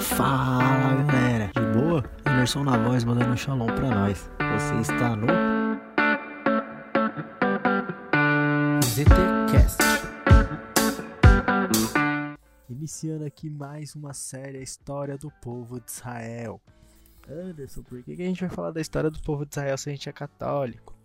Fala 0.00 1.02
galera, 1.04 1.50
de 1.54 1.78
boa? 1.78 2.04
Emerson 2.24 2.64
na 2.64 2.78
voz 2.78 3.04
mandando 3.04 3.32
um 3.32 3.36
shalom 3.36 3.66
pra 3.66 3.90
nós. 3.90 4.30
Você 4.38 4.92
está 4.92 5.14
no 5.14 5.26
ZTCast. 8.84 9.78
Iniciando 12.68 13.24
aqui 13.24 13.50
mais 13.50 13.94
uma 13.94 14.14
série, 14.14 14.58
a 14.58 14.62
história 14.62 15.18
do 15.18 15.30
povo 15.30 15.80
de 15.80 15.90
Israel. 15.90 16.60
Anderson, 17.28 17.82
por 17.82 18.02
que 18.02 18.12
a 18.12 18.26
gente 18.26 18.40
vai 18.40 18.50
falar 18.50 18.70
da 18.70 18.80
história 18.80 19.10
do 19.10 19.20
povo 19.20 19.44
de 19.44 19.52
Israel 19.52 19.76
se 19.76 19.90
a 19.90 19.92
gente 19.92 20.08
é 20.08 20.12
católico? 20.12 20.96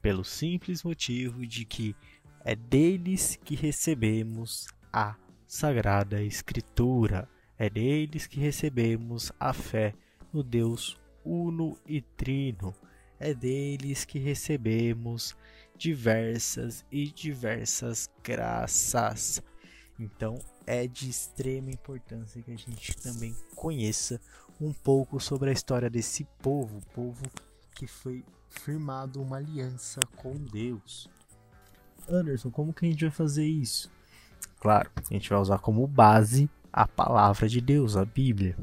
Pelo 0.00 0.24
simples 0.24 0.84
motivo 0.84 1.46
de 1.46 1.64
que 1.64 1.96
é 2.44 2.54
deles 2.54 3.38
que 3.44 3.56
recebemos 3.56 4.68
a 4.92 5.16
Sagrada 5.46 6.22
Escritura. 6.22 7.28
É 7.58 7.70
deles 7.70 8.26
que 8.26 8.38
recebemos 8.38 9.32
a 9.40 9.52
fé 9.52 9.94
no 10.32 10.42
Deus 10.42 11.00
Uno 11.24 11.78
e 11.86 12.02
Trino. 12.02 12.74
É 13.18 13.32
deles 13.32 14.04
que 14.04 14.18
recebemos 14.18 15.34
diversas 15.76 16.84
e 16.92 17.10
diversas 17.10 18.10
graças. 18.22 19.42
Então 19.98 20.38
é 20.66 20.86
de 20.86 21.08
extrema 21.08 21.70
importância 21.70 22.42
que 22.42 22.52
a 22.52 22.56
gente 22.56 22.94
também 22.96 23.34
conheça 23.54 24.20
um 24.60 24.72
pouco 24.72 25.18
sobre 25.18 25.50
a 25.50 25.52
história 25.52 25.88
desse 25.88 26.24
povo, 26.42 26.80
povo 26.94 27.22
que 27.74 27.86
foi 27.86 28.24
firmado 28.50 29.22
uma 29.22 29.36
aliança 29.36 30.00
com 30.16 30.34
Deus. 30.34 31.08
Anderson, 32.08 32.50
como 32.50 32.72
que 32.72 32.86
a 32.86 32.88
gente 32.88 33.04
vai 33.04 33.10
fazer 33.10 33.46
isso? 33.46 33.90
Claro, 34.60 34.90
a 34.96 35.12
gente 35.12 35.28
vai 35.28 35.38
usar 35.38 35.58
como 35.58 35.86
base 35.86 36.50
a 36.76 36.86
palavra 36.86 37.48
de 37.48 37.58
Deus, 37.58 37.96
a 37.96 38.04
Bíblia. 38.04 38.54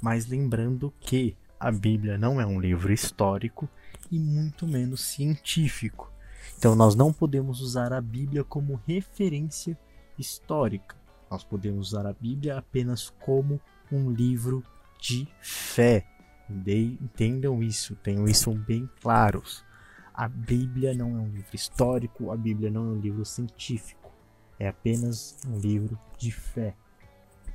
Mas 0.00 0.26
lembrando 0.26 0.92
que 0.98 1.36
a 1.60 1.70
Bíblia 1.70 2.18
não 2.18 2.40
é 2.40 2.44
um 2.44 2.60
livro 2.60 2.92
histórico 2.92 3.68
e 4.10 4.18
muito 4.18 4.66
menos 4.66 5.00
científico. 5.00 6.10
Então 6.58 6.74
nós 6.74 6.96
não 6.96 7.12
podemos 7.12 7.60
usar 7.60 7.92
a 7.92 8.00
Bíblia 8.00 8.42
como 8.42 8.80
referência 8.84 9.78
histórica. 10.18 10.96
Nós 11.30 11.44
podemos 11.44 11.92
usar 11.92 12.04
a 12.04 12.12
Bíblia 12.12 12.58
apenas 12.58 13.10
como 13.20 13.60
um 13.92 14.10
livro 14.10 14.64
de 15.00 15.28
fé. 15.40 16.04
Entendam 16.50 17.62
isso, 17.62 17.94
tenham 17.94 18.26
isso 18.26 18.52
bem 18.52 18.90
claros. 19.00 19.64
A 20.12 20.26
Bíblia 20.26 20.94
não 20.94 21.16
é 21.16 21.20
um 21.20 21.28
livro 21.28 21.54
histórico, 21.54 22.32
a 22.32 22.36
Bíblia 22.36 22.72
não 22.72 22.88
é 22.88 22.90
um 22.96 23.00
livro 23.00 23.24
científico. 23.24 24.10
É 24.58 24.66
apenas 24.66 25.38
um 25.46 25.58
livro 25.60 25.96
de 26.18 26.32
fé 26.32 26.74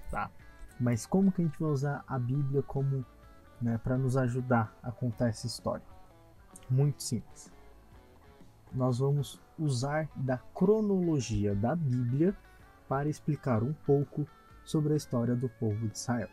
tá? 0.10 0.30
Mas 0.80 1.06
como 1.06 1.32
que 1.32 1.42
a 1.42 1.46
gente 1.46 1.60
vai 1.60 1.72
usar 1.72 2.04
a 2.08 2.20
Bíblia 2.20 2.62
como 2.64 3.06
né, 3.62 3.80
para 3.84 3.98
nos 3.98 4.16
ajudar 4.16 4.76
a 4.84 4.92
contar 4.92 5.30
essa 5.30 5.48
história? 5.48 5.86
Muito 6.70 7.02
simples. 7.02 7.52
Nós 8.74 9.00
vamos 9.00 9.42
usar 9.58 10.10
da 10.16 10.38
cronologia 10.38 11.56
da 11.56 11.76
Bíblia 11.76 12.36
para 12.88 13.10
explicar 13.10 13.64
um 13.64 13.74
pouco 13.74 14.28
sobre 14.64 14.94
a 14.94 14.98
história 14.98 15.36
do 15.36 15.50
povo 15.50 15.88
de 15.88 15.98
Israel. 15.98 16.30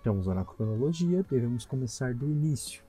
Então, 0.00 0.18
usando 0.18 0.38
a 0.38 0.44
cronologia, 0.44 1.22
devemos 1.22 1.64
começar 1.64 2.12
do 2.14 2.26
início. 2.26 2.84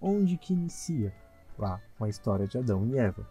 Onde 0.00 0.36
que 0.36 0.52
inicia? 0.52 1.14
Lá, 1.56 1.80
com 1.96 2.04
a 2.04 2.08
história 2.08 2.46
de 2.46 2.58
Adão 2.58 2.86
e 2.86 2.98
Eva. 2.98 3.26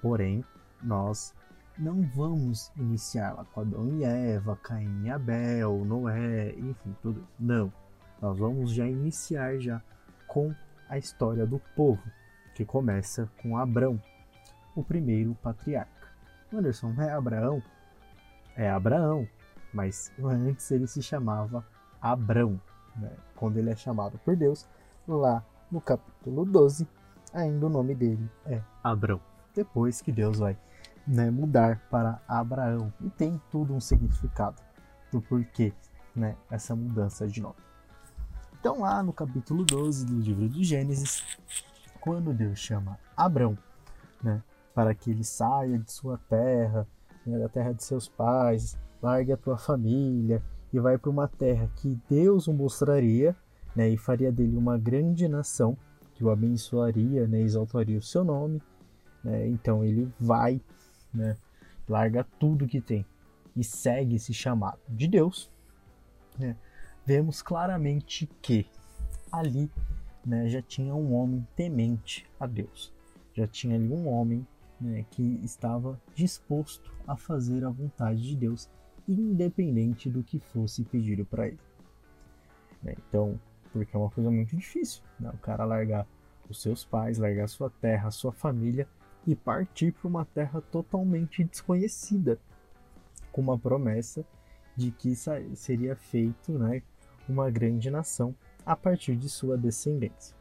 Porém, 0.00 0.44
nós 0.82 1.34
não 1.76 2.02
vamos 2.02 2.70
iniciar 2.76 3.32
lá 3.32 3.44
com 3.44 3.60
Adão 3.60 3.88
e 3.98 4.04
Eva, 4.04 4.56
Caim 4.56 5.04
e 5.04 5.10
Abel, 5.10 5.84
Noé, 5.84 6.52
enfim, 6.56 6.96
tudo. 7.02 7.26
Não. 7.38 7.72
Nós 8.20 8.38
vamos 8.38 8.72
já 8.72 8.86
iniciar 8.86 9.58
já 9.58 9.82
com 10.26 10.54
a 10.88 10.96
história 10.96 11.44
do 11.46 11.60
povo, 11.74 12.02
que 12.54 12.64
começa 12.64 13.28
com 13.42 13.58
Abrão, 13.58 14.00
o 14.74 14.82
primeiro 14.82 15.34
patriarca. 15.42 16.08
Anderson, 16.52 16.92
não 16.92 17.02
é 17.02 17.10
Abraão? 17.10 17.62
É 18.56 18.70
Abraão, 18.70 19.26
mas 19.72 20.12
antes 20.22 20.70
ele 20.70 20.86
se 20.86 21.02
chamava 21.02 21.66
Abrão. 22.00 22.60
Né? 22.96 23.10
Quando 23.34 23.58
ele 23.58 23.70
é 23.70 23.76
chamado 23.76 24.18
por 24.24 24.36
Deus, 24.36 24.68
lá 25.08 25.44
no 25.70 25.80
capítulo 25.80 26.44
12, 26.44 26.86
ainda 27.32 27.66
o 27.66 27.70
nome 27.70 27.96
dele 27.96 28.30
é 28.46 28.62
Abrão. 28.82 29.20
Depois 29.52 30.00
que 30.00 30.12
Deus 30.12 30.38
vai 30.38 30.56
né, 31.06 31.30
mudar 31.30 31.80
para 31.90 32.20
Abraão. 32.26 32.92
E 33.00 33.10
tem 33.10 33.40
tudo 33.50 33.74
um 33.74 33.80
significado 33.80 34.60
do 35.12 35.20
porquê 35.20 35.72
né, 36.14 36.36
essa 36.50 36.74
mudança 36.74 37.26
de 37.26 37.40
nome. 37.40 37.56
Então, 38.58 38.80
lá 38.80 39.02
no 39.02 39.12
capítulo 39.12 39.64
12 39.64 40.06
do 40.06 40.18
livro 40.18 40.48
de 40.48 40.64
Gênesis, 40.64 41.22
quando 42.00 42.32
Deus 42.32 42.58
chama 42.58 42.98
Abraão 43.16 43.58
né, 44.22 44.42
para 44.74 44.94
que 44.94 45.10
ele 45.10 45.22
saia 45.22 45.78
de 45.78 45.92
sua 45.92 46.18
terra, 46.28 46.86
né, 47.26 47.38
da 47.38 47.48
terra 47.48 47.72
de 47.72 47.84
seus 47.84 48.08
pais, 48.08 48.76
largue 49.02 49.32
a 49.32 49.36
tua 49.36 49.58
família 49.58 50.42
e 50.72 50.80
vai 50.80 50.96
para 50.96 51.10
uma 51.10 51.28
terra 51.28 51.70
que 51.76 52.00
Deus 52.08 52.48
o 52.48 52.54
mostraria 52.54 53.36
né, 53.76 53.88
e 53.88 53.98
faria 53.98 54.32
dele 54.32 54.56
uma 54.56 54.78
grande 54.78 55.28
nação, 55.28 55.76
que 56.14 56.24
o 56.24 56.30
abençoaria, 56.30 57.26
né, 57.28 57.40
exaltaria 57.40 57.98
o 57.98 58.02
seu 58.02 58.24
nome. 58.24 58.62
Né, 59.22 59.46
então 59.48 59.84
ele 59.84 60.12
vai 60.18 60.60
né? 61.14 61.36
Larga 61.88 62.24
tudo 62.38 62.66
que 62.66 62.80
tem 62.80 63.04
e 63.56 63.62
segue 63.62 64.16
esse 64.16 64.34
chamado 64.34 64.80
de 64.88 65.06
Deus. 65.06 65.50
Né? 66.38 66.56
Vemos 67.06 67.42
claramente 67.42 68.28
que 68.42 68.66
ali 69.30 69.70
né, 70.24 70.48
já 70.48 70.62
tinha 70.62 70.94
um 70.94 71.14
homem 71.14 71.46
temente 71.54 72.26
a 72.40 72.46
Deus. 72.46 72.92
Já 73.34 73.46
tinha 73.46 73.76
ali 73.76 73.92
um 73.92 74.08
homem 74.08 74.46
né, 74.80 75.04
que 75.10 75.40
estava 75.42 76.00
disposto 76.14 76.92
a 77.06 77.16
fazer 77.16 77.64
a 77.64 77.70
vontade 77.70 78.22
de 78.22 78.36
Deus, 78.36 78.70
independente 79.06 80.08
do 80.08 80.22
que 80.22 80.38
fosse 80.38 80.84
pedido 80.84 81.24
para 81.24 81.48
ele. 81.48 81.60
Né? 82.82 82.94
Então, 83.08 83.38
porque 83.72 83.94
é 83.94 83.98
uma 83.98 84.10
coisa 84.10 84.30
muito 84.30 84.56
difícil, 84.56 85.02
né? 85.18 85.30
o 85.32 85.38
cara 85.38 85.64
largar 85.64 86.06
os 86.48 86.60
seus 86.62 86.84
pais, 86.84 87.18
largar 87.18 87.48
sua 87.48 87.70
terra, 87.70 88.10
sua 88.10 88.32
família 88.32 88.88
e 89.26 89.34
partir 89.34 89.92
para 89.92 90.08
uma 90.08 90.24
terra 90.24 90.60
totalmente 90.60 91.44
desconhecida, 91.44 92.38
com 93.32 93.40
uma 93.40 93.58
promessa 93.58 94.24
de 94.76 94.90
que 94.90 95.14
seria 95.54 95.96
feito 95.96 96.52
né, 96.52 96.82
uma 97.28 97.50
grande 97.50 97.90
nação 97.90 98.34
a 98.66 98.76
partir 98.76 99.16
de 99.16 99.28
sua 99.28 99.56
descendência. 99.56 100.36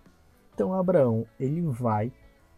Então 0.53 0.73
Abraão 0.73 1.25
ele 1.39 1.61
vai, 1.61 2.11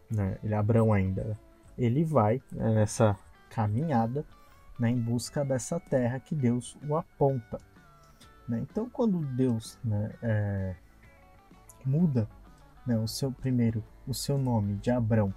né, 0.09 0.37
ele 0.43 0.53
Abraão 0.53 0.91
ainda, 0.91 1.37
ele 1.77 2.03
vai 2.03 2.41
né, 2.51 2.73
nessa 2.73 3.17
caminhada 3.49 4.25
né, 4.79 4.89
em 4.89 4.99
busca 4.99 5.45
dessa 5.45 5.79
terra 5.79 6.19
que 6.19 6.35
Deus 6.35 6.77
o 6.87 6.95
aponta. 6.95 7.59
Né? 8.47 8.59
Então 8.59 8.89
quando 8.89 9.19
Deus 9.35 9.77
né, 9.83 10.13
é, 10.21 10.75
muda 11.85 12.27
né, 12.85 12.97
o 12.97 13.07
seu 13.07 13.31
primeiro 13.31 13.83
o 14.07 14.13
seu 14.13 14.37
nome 14.37 14.75
de 14.75 14.91
Abrão 14.91 15.33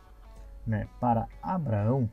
né, 0.69 0.87
para 1.01 1.27
Abraão 1.43 2.09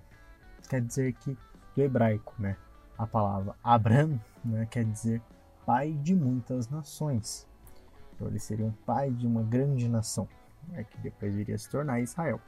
quer 0.70 0.82
dizer 0.82 1.14
que 1.14 1.38
do 1.76 1.82
hebraico, 1.82 2.34
né, 2.40 2.56
a 2.98 3.06
palavra 3.06 3.54
Abram, 3.62 4.20
né, 4.44 4.66
quer 4.72 4.86
dizer 4.86 5.22
pai 5.66 5.92
de 5.92 6.16
muitas 6.16 6.70
nações. 6.70 7.46
Então 8.16 8.28
ele 8.28 8.40
seria 8.40 8.66
um 8.66 8.72
pai 8.72 9.12
de 9.12 9.28
uma 9.28 9.44
grande 9.44 9.90
nação, 9.90 10.28
né, 10.70 10.86
que 10.86 10.98
depois 11.00 11.36
viria 11.36 11.58
se 11.58 11.70
tornar 11.70 12.00
Israel. 12.00 12.40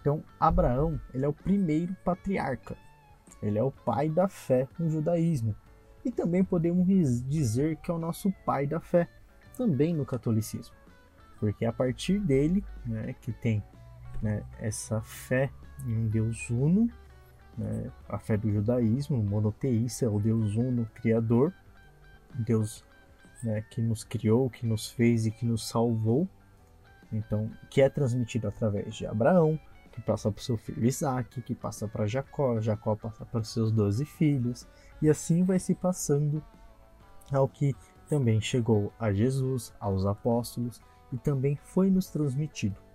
Então 0.00 0.22
Abraão 0.38 1.00
ele 1.12 1.24
é 1.24 1.28
o 1.28 1.32
primeiro 1.32 1.94
patriarca. 2.04 2.76
Ele 3.42 3.58
é 3.58 3.62
o 3.62 3.72
pai 3.72 4.08
da 4.08 4.28
fé 4.28 4.68
no 4.78 4.88
judaísmo. 4.88 5.54
E 6.04 6.12
também 6.12 6.44
podemos 6.44 6.86
dizer 7.28 7.76
que 7.78 7.90
é 7.90 7.94
o 7.94 7.98
nosso 7.98 8.30
pai 8.44 8.64
da 8.64 8.78
fé 8.78 9.08
também 9.56 9.92
no 9.92 10.06
catolicismo. 10.06 10.74
Porque 11.40 11.64
é 11.64 11.68
a 11.68 11.72
partir 11.72 12.20
dele, 12.20 12.64
né, 12.84 13.12
que 13.20 13.32
tem 13.32 13.62
né, 14.22 14.42
essa 14.58 15.00
fé 15.00 15.50
em 15.84 15.96
um 15.96 16.08
Deus 16.08 16.50
uno, 16.50 16.88
né, 17.56 17.90
a 18.08 18.18
fé 18.18 18.36
do 18.36 18.50
judaísmo, 18.50 19.22
monoteísta, 19.22 20.04
é 20.04 20.08
o 20.08 20.18
Deus 20.18 20.56
uno, 20.56 20.86
criador, 20.94 21.52
Deus 22.34 22.84
né, 23.42 23.62
que 23.70 23.80
nos 23.80 24.04
criou, 24.04 24.50
que 24.50 24.66
nos 24.66 24.90
fez 24.90 25.26
e 25.26 25.30
que 25.30 25.44
nos 25.44 25.68
salvou, 25.68 26.28
então 27.12 27.50
que 27.70 27.80
é 27.80 27.88
transmitido 27.88 28.48
através 28.48 28.94
de 28.94 29.06
Abraão, 29.06 29.58
que 29.92 30.02
passa 30.02 30.30
para 30.30 30.40
o 30.40 30.42
seu 30.42 30.56
filho 30.56 30.84
Isaac, 30.84 31.40
que 31.42 31.54
passa 31.54 31.88
para 31.88 32.06
Jacó, 32.06 32.60
Jacó 32.60 32.94
passa 32.94 33.24
para 33.24 33.40
os 33.40 33.52
seus 33.52 33.72
doze 33.72 34.04
filhos, 34.04 34.66
e 35.00 35.08
assim 35.08 35.44
vai 35.44 35.58
se 35.58 35.74
passando 35.74 36.42
ao 37.32 37.48
que 37.48 37.74
também 38.08 38.40
chegou 38.40 38.92
a 38.98 39.12
Jesus, 39.12 39.72
aos 39.80 40.04
apóstolos, 40.04 40.80
e 41.12 41.18
também 41.18 41.56
foi 41.56 41.90
nos 41.90 42.08
transmitido 42.08 42.85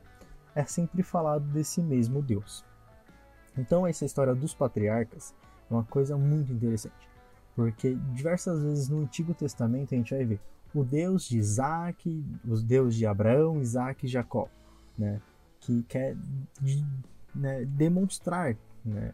é 0.56 0.65
sempre 0.65 1.03
falado 1.03 1.45
desse 1.45 1.81
mesmo 1.81 2.21
Deus. 2.21 2.65
Então, 3.57 3.86
essa 3.86 4.06
história 4.06 4.33
dos 4.33 4.53
patriarcas 4.53 5.33
é 5.69 5.74
uma 5.74 5.83
coisa 5.83 6.18
muito 6.18 6.51
interessante, 6.51 7.09
Porque 7.56 7.95
diversas 8.13 8.62
vezes 8.63 8.89
no 8.89 9.01
Antigo 9.01 9.33
Testamento 9.33 9.94
a 9.94 9.98
gente 9.98 10.13
vai 10.13 10.25
ver 10.25 10.39
o 10.74 10.83
Deus 10.83 11.27
de 11.27 11.38
Isaac, 11.38 12.25
os 12.48 12.63
Deus 12.63 12.95
de 12.95 13.06
Abraão, 13.06 13.62
Isaac 13.62 14.06
e 14.06 14.09
Jacó, 14.09 14.48
né? 14.98 15.21
que 15.62 15.83
quer 15.83 16.18
né, 17.36 17.65
demonstrar, 17.65 18.57
né, 18.83 19.13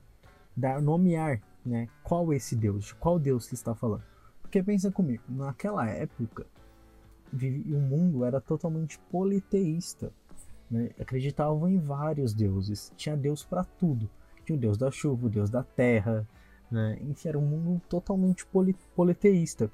dar, 0.55 0.81
nomear 0.81 1.41
né, 1.65 1.87
qual 2.03 2.33
esse 2.33 2.55
Deus, 2.55 2.93
qual 2.93 3.19
Deus 3.19 3.47
que 3.47 3.53
está 3.53 3.75
falando. 3.75 4.03
Porque 4.41 4.63
pensa 4.63 4.91
comigo, 4.91 5.23
naquela 5.27 5.87
época 5.87 6.45
o 7.33 7.79
mundo 7.79 8.23
era 8.23 8.39
totalmente 8.39 8.97
politeísta. 9.11 10.11
Né? 10.69 10.89
Acreditavam 10.99 11.69
em 11.69 11.77
vários 11.77 12.33
deuses. 12.33 12.91
Tinha 12.95 13.15
Deus 13.15 13.43
para 13.43 13.63
tudo. 13.63 14.09
Tinha 14.45 14.57
o 14.57 14.59
Deus 14.59 14.77
da 14.77 14.91
chuva, 14.91 15.27
o 15.27 15.29
Deus 15.29 15.49
da 15.49 15.63
terra. 15.63 16.27
Né? 16.69 16.97
Enfim, 17.01 17.29
era 17.29 17.39
um 17.39 17.45
mundo 17.45 17.81
totalmente 17.89 18.45
politeísta. 18.95 19.71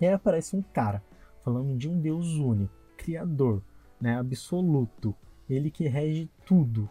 E 0.00 0.06
aí 0.06 0.12
aparece 0.12 0.56
um 0.56 0.62
cara 0.62 1.02
falando 1.44 1.76
de 1.76 1.88
um 1.88 2.00
Deus 2.00 2.26
único, 2.36 2.72
criador, 2.96 3.62
né? 4.00 4.18
absoluto. 4.18 5.14
Ele 5.48 5.70
que 5.70 5.88
rege 5.88 6.28
tudo. 6.44 6.88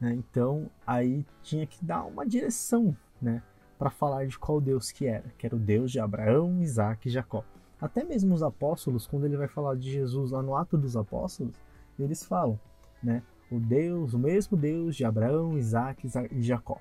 Né? 0.00 0.14
Então 0.14 0.70
aí 0.86 1.24
tinha 1.42 1.66
que 1.66 1.84
dar 1.84 2.04
uma 2.04 2.26
direção 2.26 2.96
né? 3.20 3.42
para 3.78 3.90
falar 3.90 4.26
de 4.26 4.38
qual 4.38 4.60
Deus 4.60 4.90
que 4.90 5.06
era, 5.06 5.28
que 5.38 5.46
era 5.46 5.56
o 5.56 5.58
Deus 5.58 5.90
de 5.90 6.00
Abraão, 6.00 6.62
Isaac 6.62 7.08
e 7.08 7.12
Jacó. 7.12 7.44
Até 7.80 8.04
mesmo 8.04 8.32
os 8.32 8.42
apóstolos, 8.42 9.08
quando 9.08 9.24
ele 9.24 9.36
vai 9.36 9.48
falar 9.48 9.74
de 9.74 9.90
Jesus 9.90 10.30
lá 10.30 10.40
no 10.40 10.54
Ato 10.54 10.78
dos 10.78 10.96
Apóstolos, 10.96 11.56
eles 11.98 12.24
falam, 12.24 12.58
né? 13.02 13.22
O 13.50 13.60
Deus, 13.60 14.14
o 14.14 14.18
mesmo 14.18 14.56
Deus 14.56 14.96
de 14.96 15.04
Abraão, 15.04 15.58
Isaac 15.58 16.08
e 16.30 16.42
Jacó. 16.42 16.80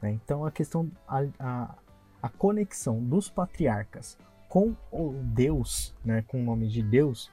Né? 0.00 0.12
Então 0.12 0.44
a 0.44 0.50
questão, 0.50 0.90
a, 1.08 1.24
a, 1.38 1.74
a, 2.22 2.28
conexão 2.28 3.02
dos 3.02 3.28
patriarcas 3.28 4.16
com 4.48 4.76
o 4.92 5.12
Deus, 5.24 5.94
né? 6.04 6.22
com 6.28 6.40
o 6.40 6.44
nome 6.44 6.68
de 6.68 6.82
Deus, 6.82 7.32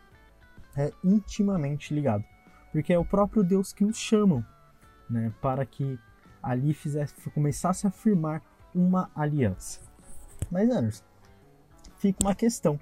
é 0.76 0.92
intimamente 1.04 1.94
ligado. 1.94 2.24
Porque 2.72 2.94
é 2.94 2.98
o 2.98 3.06
próprio 3.06 3.44
Deus 3.44 3.74
que 3.74 3.84
os 3.84 3.98
chamam, 3.98 4.44
né? 5.10 5.34
Para 5.42 5.66
que 5.66 6.00
ali 6.42 6.74
fizesse, 6.74 7.14
começasse 7.32 7.86
a 7.86 7.90
afirmar 7.90 8.42
uma 8.74 9.12
aliança. 9.14 9.82
Mas, 10.50 10.70
Anderson, 10.70 11.04
fica 11.98 12.24
uma 12.24 12.34
questão, 12.34 12.80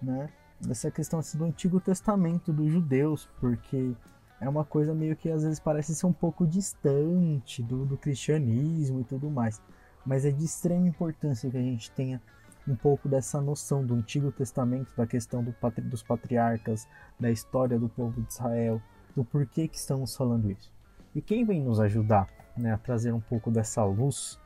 né? 0.00 0.30
Essa 0.68 0.90
questão 0.90 1.18
assim, 1.18 1.36
do 1.36 1.44
Antigo 1.44 1.80
Testamento 1.80 2.52
dos 2.52 2.70
judeus, 2.70 3.28
porque 3.40 3.94
é 4.40 4.48
uma 4.48 4.64
coisa 4.64 4.94
meio 4.94 5.16
que 5.16 5.30
às 5.30 5.42
vezes 5.42 5.60
parece 5.60 5.94
ser 5.94 6.06
um 6.06 6.12
pouco 6.12 6.46
distante 6.46 7.62
do, 7.62 7.84
do 7.84 7.96
cristianismo 7.96 9.00
e 9.00 9.04
tudo 9.04 9.30
mais. 9.30 9.60
Mas 10.04 10.24
é 10.24 10.30
de 10.30 10.44
extrema 10.44 10.86
importância 10.86 11.50
que 11.50 11.56
a 11.56 11.62
gente 11.62 11.90
tenha 11.90 12.20
um 12.66 12.74
pouco 12.74 13.08
dessa 13.08 13.40
noção 13.40 13.84
do 13.84 13.94
Antigo 13.94 14.32
Testamento, 14.32 14.94
da 14.96 15.06
questão 15.06 15.42
do 15.42 15.52
patri, 15.52 15.84
dos 15.84 16.02
patriarcas, 16.02 16.88
da 17.18 17.30
história 17.30 17.78
do 17.78 17.88
povo 17.88 18.22
de 18.22 18.32
Israel, 18.32 18.80
do 19.14 19.24
porquê 19.24 19.68
que 19.68 19.76
estamos 19.76 20.16
falando 20.16 20.50
isso. 20.50 20.72
E 21.14 21.20
quem 21.20 21.44
vem 21.44 21.62
nos 21.62 21.78
ajudar 21.78 22.28
né, 22.56 22.72
a 22.72 22.78
trazer 22.78 23.12
um 23.12 23.20
pouco 23.20 23.50
dessa 23.50 23.84
luz 23.84 24.38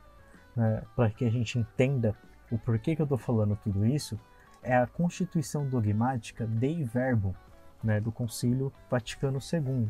né, 0.55 0.83
para 0.95 1.09
que 1.09 1.25
a 1.25 1.29
gente 1.29 1.57
entenda 1.57 2.15
o 2.51 2.57
porquê 2.57 2.95
que 2.95 3.01
eu 3.01 3.05
estou 3.05 3.17
falando 3.17 3.57
tudo 3.63 3.85
isso, 3.85 4.19
é 4.63 4.75
a 4.75 4.87
Constituição 4.87 5.67
Dogmática 5.67 6.45
Dei 6.45 6.83
Verbum, 6.83 7.33
né, 7.83 7.99
do 7.99 8.11
Concílio 8.11 8.71
Vaticano 8.89 9.39
II, 9.39 9.87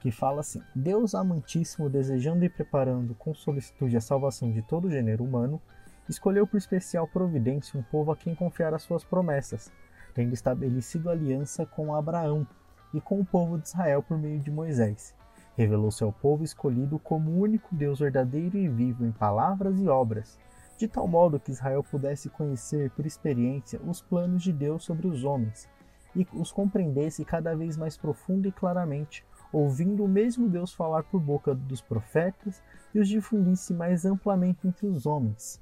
que 0.00 0.10
fala 0.10 0.40
assim: 0.40 0.62
Deus 0.74 1.14
amantíssimo, 1.14 1.88
desejando 1.88 2.44
e 2.44 2.48
preparando 2.48 3.14
com 3.14 3.34
solicitude 3.34 3.96
a 3.96 4.00
salvação 4.00 4.52
de 4.52 4.62
todo 4.62 4.86
o 4.86 4.90
gênero 4.90 5.24
humano, 5.24 5.60
escolheu 6.08 6.46
por 6.46 6.56
especial 6.56 7.08
providência 7.08 7.78
um 7.78 7.82
povo 7.82 8.12
a 8.12 8.16
quem 8.16 8.34
confiar 8.34 8.74
as 8.74 8.82
suas 8.82 9.04
promessas, 9.04 9.72
tendo 10.14 10.32
estabelecido 10.32 11.10
aliança 11.10 11.66
com 11.66 11.94
Abraão 11.94 12.46
e 12.94 13.00
com 13.00 13.20
o 13.20 13.24
povo 13.24 13.58
de 13.58 13.68
Israel 13.68 14.02
por 14.02 14.18
meio 14.18 14.40
de 14.40 14.50
Moisés. 14.50 15.14
Revelou-se 15.56 16.04
ao 16.04 16.12
povo 16.12 16.44
escolhido 16.44 16.98
como 16.98 17.30
o 17.30 17.40
único 17.40 17.74
Deus 17.74 17.98
verdadeiro 17.98 18.58
e 18.58 18.68
vivo 18.68 19.04
em 19.04 19.10
palavras 19.10 19.80
e 19.80 19.88
obras, 19.88 20.38
de 20.76 20.86
tal 20.86 21.08
modo 21.08 21.40
que 21.40 21.50
Israel 21.50 21.82
pudesse 21.82 22.28
conhecer 22.28 22.90
por 22.90 23.06
experiência 23.06 23.80
os 23.86 24.02
planos 24.02 24.42
de 24.42 24.52
Deus 24.52 24.84
sobre 24.84 25.06
os 25.06 25.24
homens 25.24 25.68
e 26.14 26.26
os 26.32 26.50
compreendesse 26.50 27.24
cada 27.24 27.54
vez 27.54 27.76
mais 27.76 27.96
profundo 27.96 28.48
e 28.48 28.52
claramente, 28.52 29.24
ouvindo 29.52 30.04
o 30.04 30.08
mesmo 30.08 30.48
Deus 30.48 30.72
falar 30.72 31.02
por 31.04 31.20
boca 31.20 31.54
dos 31.54 31.80
profetas 31.80 32.62
e 32.94 32.98
os 32.98 33.08
difundisse 33.08 33.74
mais 33.74 34.04
amplamente 34.04 34.66
entre 34.66 34.86
os 34.86 35.06
homens. 35.06 35.60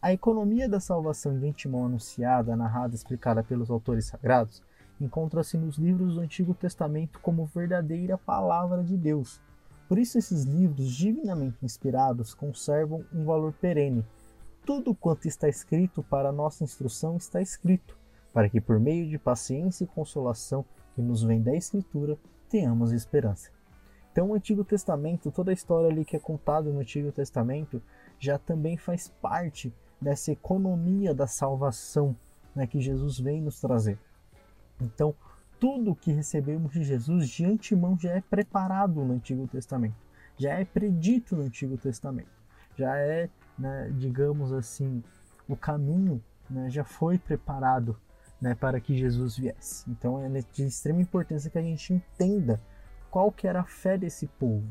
A 0.00 0.12
economia 0.12 0.66
da 0.66 0.80
salvação 0.80 1.38
de 1.38 1.46
antemão 1.46 1.84
anunciada, 1.84 2.56
narrada 2.56 2.94
e 2.94 2.96
explicada 2.96 3.44
pelos 3.44 3.70
autores 3.70 4.06
sagrados 4.06 4.62
encontra-se 4.98 5.58
nos 5.58 5.76
livros 5.76 6.14
do 6.14 6.20
Antigo 6.20 6.54
Testamento 6.54 7.20
como 7.20 7.44
verdadeira 7.44 8.16
palavra 8.16 8.82
de 8.82 8.96
Deus. 8.96 9.40
Por 9.88 9.98
isso, 9.98 10.16
esses 10.16 10.44
livros 10.44 10.90
divinamente 10.92 11.58
inspirados 11.62 12.32
conservam 12.32 13.04
um 13.12 13.24
valor 13.24 13.52
perene. 13.52 14.04
Tudo 14.64 14.94
quanto 14.94 15.26
está 15.26 15.48
escrito 15.48 16.02
para 16.02 16.32
nossa 16.32 16.64
instrução 16.64 17.16
está 17.16 17.40
escrito, 17.40 17.96
para 18.32 18.48
que 18.48 18.60
por 18.60 18.78
meio 18.78 19.08
de 19.08 19.18
paciência 19.18 19.84
e 19.84 19.88
consolação 19.88 20.64
que 20.94 21.02
nos 21.02 21.22
vem 21.22 21.42
da 21.42 21.54
Escritura, 21.54 22.18
tenhamos 22.48 22.92
esperança. 22.92 23.50
Então, 24.12 24.30
o 24.30 24.34
Antigo 24.34 24.64
Testamento, 24.64 25.30
toda 25.30 25.50
a 25.50 25.54
história 25.54 25.88
ali 25.88 26.04
que 26.04 26.16
é 26.16 26.18
contada 26.18 26.70
no 26.70 26.80
Antigo 26.80 27.12
Testamento, 27.12 27.80
já 28.18 28.38
também 28.38 28.76
faz 28.76 29.08
parte 29.08 29.72
dessa 30.00 30.32
economia 30.32 31.14
da 31.14 31.26
salvação 31.26 32.16
né, 32.54 32.66
que 32.66 32.80
Jesus 32.80 33.18
vem 33.20 33.40
nos 33.40 33.60
trazer. 33.60 33.98
Então, 34.80 35.14
tudo 35.60 35.94
que 35.94 36.10
recebemos 36.10 36.72
de 36.72 36.82
Jesus 36.82 37.28
de 37.28 37.44
antemão 37.44 37.96
já 37.98 38.12
é 38.12 38.20
preparado 38.20 39.04
no 39.04 39.14
Antigo 39.14 39.46
Testamento, 39.46 39.96
já 40.36 40.54
é 40.54 40.64
predito 40.64 41.36
no 41.36 41.42
Antigo 41.42 41.76
Testamento, 41.76 42.30
já 42.76 42.96
é, 42.96 43.28
né, 43.60 43.92
digamos 43.96 44.52
assim, 44.52 45.04
o 45.46 45.54
caminho 45.54 46.22
né, 46.48 46.70
já 46.70 46.82
foi 46.82 47.18
preparado 47.18 47.96
né, 48.40 48.54
para 48.54 48.80
que 48.80 48.96
Jesus 48.96 49.36
viesse. 49.36 49.88
Então 49.90 50.24
é 50.24 50.28
de 50.52 50.64
extrema 50.64 51.00
importância 51.00 51.50
que 51.50 51.58
a 51.58 51.62
gente 51.62 51.92
entenda 51.92 52.60
qual 53.10 53.30
que 53.30 53.46
era 53.46 53.60
a 53.60 53.64
fé 53.64 53.98
desse 53.98 54.26
povo, 54.26 54.66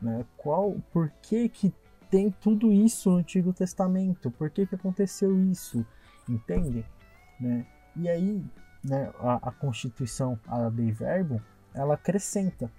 né, 0.00 0.24
qual, 0.36 0.76
por 0.92 1.08
que 1.22 1.48
que 1.48 1.72
tem 2.10 2.30
tudo 2.30 2.72
isso 2.72 3.10
no 3.10 3.16
Antigo 3.18 3.52
Testamento, 3.52 4.30
por 4.30 4.50
que 4.50 4.66
que 4.66 4.74
aconteceu 4.74 5.38
isso, 5.44 5.86
entende? 6.28 6.84
Né? 7.40 7.64
E 7.96 8.08
aí 8.08 8.44
né, 8.82 9.10
a, 9.20 9.48
a, 9.48 9.52
Constituição, 9.52 10.38
a 10.46 10.68
Dei 10.68 10.90
Verbum, 10.90 11.40
ela 11.72 11.94
acrescenta 11.94 12.70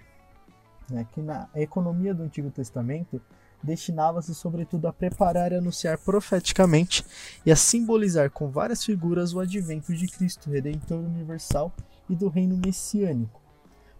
né, 0.90 1.06
que 1.10 1.22
na 1.22 1.48
economia 1.54 2.14
do 2.14 2.22
Antigo 2.22 2.50
Testamento 2.50 3.20
destinava-se 3.64 4.34
sobretudo 4.34 4.86
a 4.86 4.92
preparar 4.92 5.50
e 5.50 5.56
anunciar 5.56 5.98
profeticamente 5.98 7.04
e 7.44 7.50
a 7.50 7.56
simbolizar 7.56 8.30
com 8.30 8.50
várias 8.50 8.84
figuras 8.84 9.32
o 9.32 9.40
advento 9.40 9.94
de 9.94 10.06
Cristo, 10.06 10.50
Redentor 10.50 10.98
universal 10.98 11.72
e 12.08 12.14
do 12.14 12.28
reino 12.28 12.56
messiânico. 12.56 13.40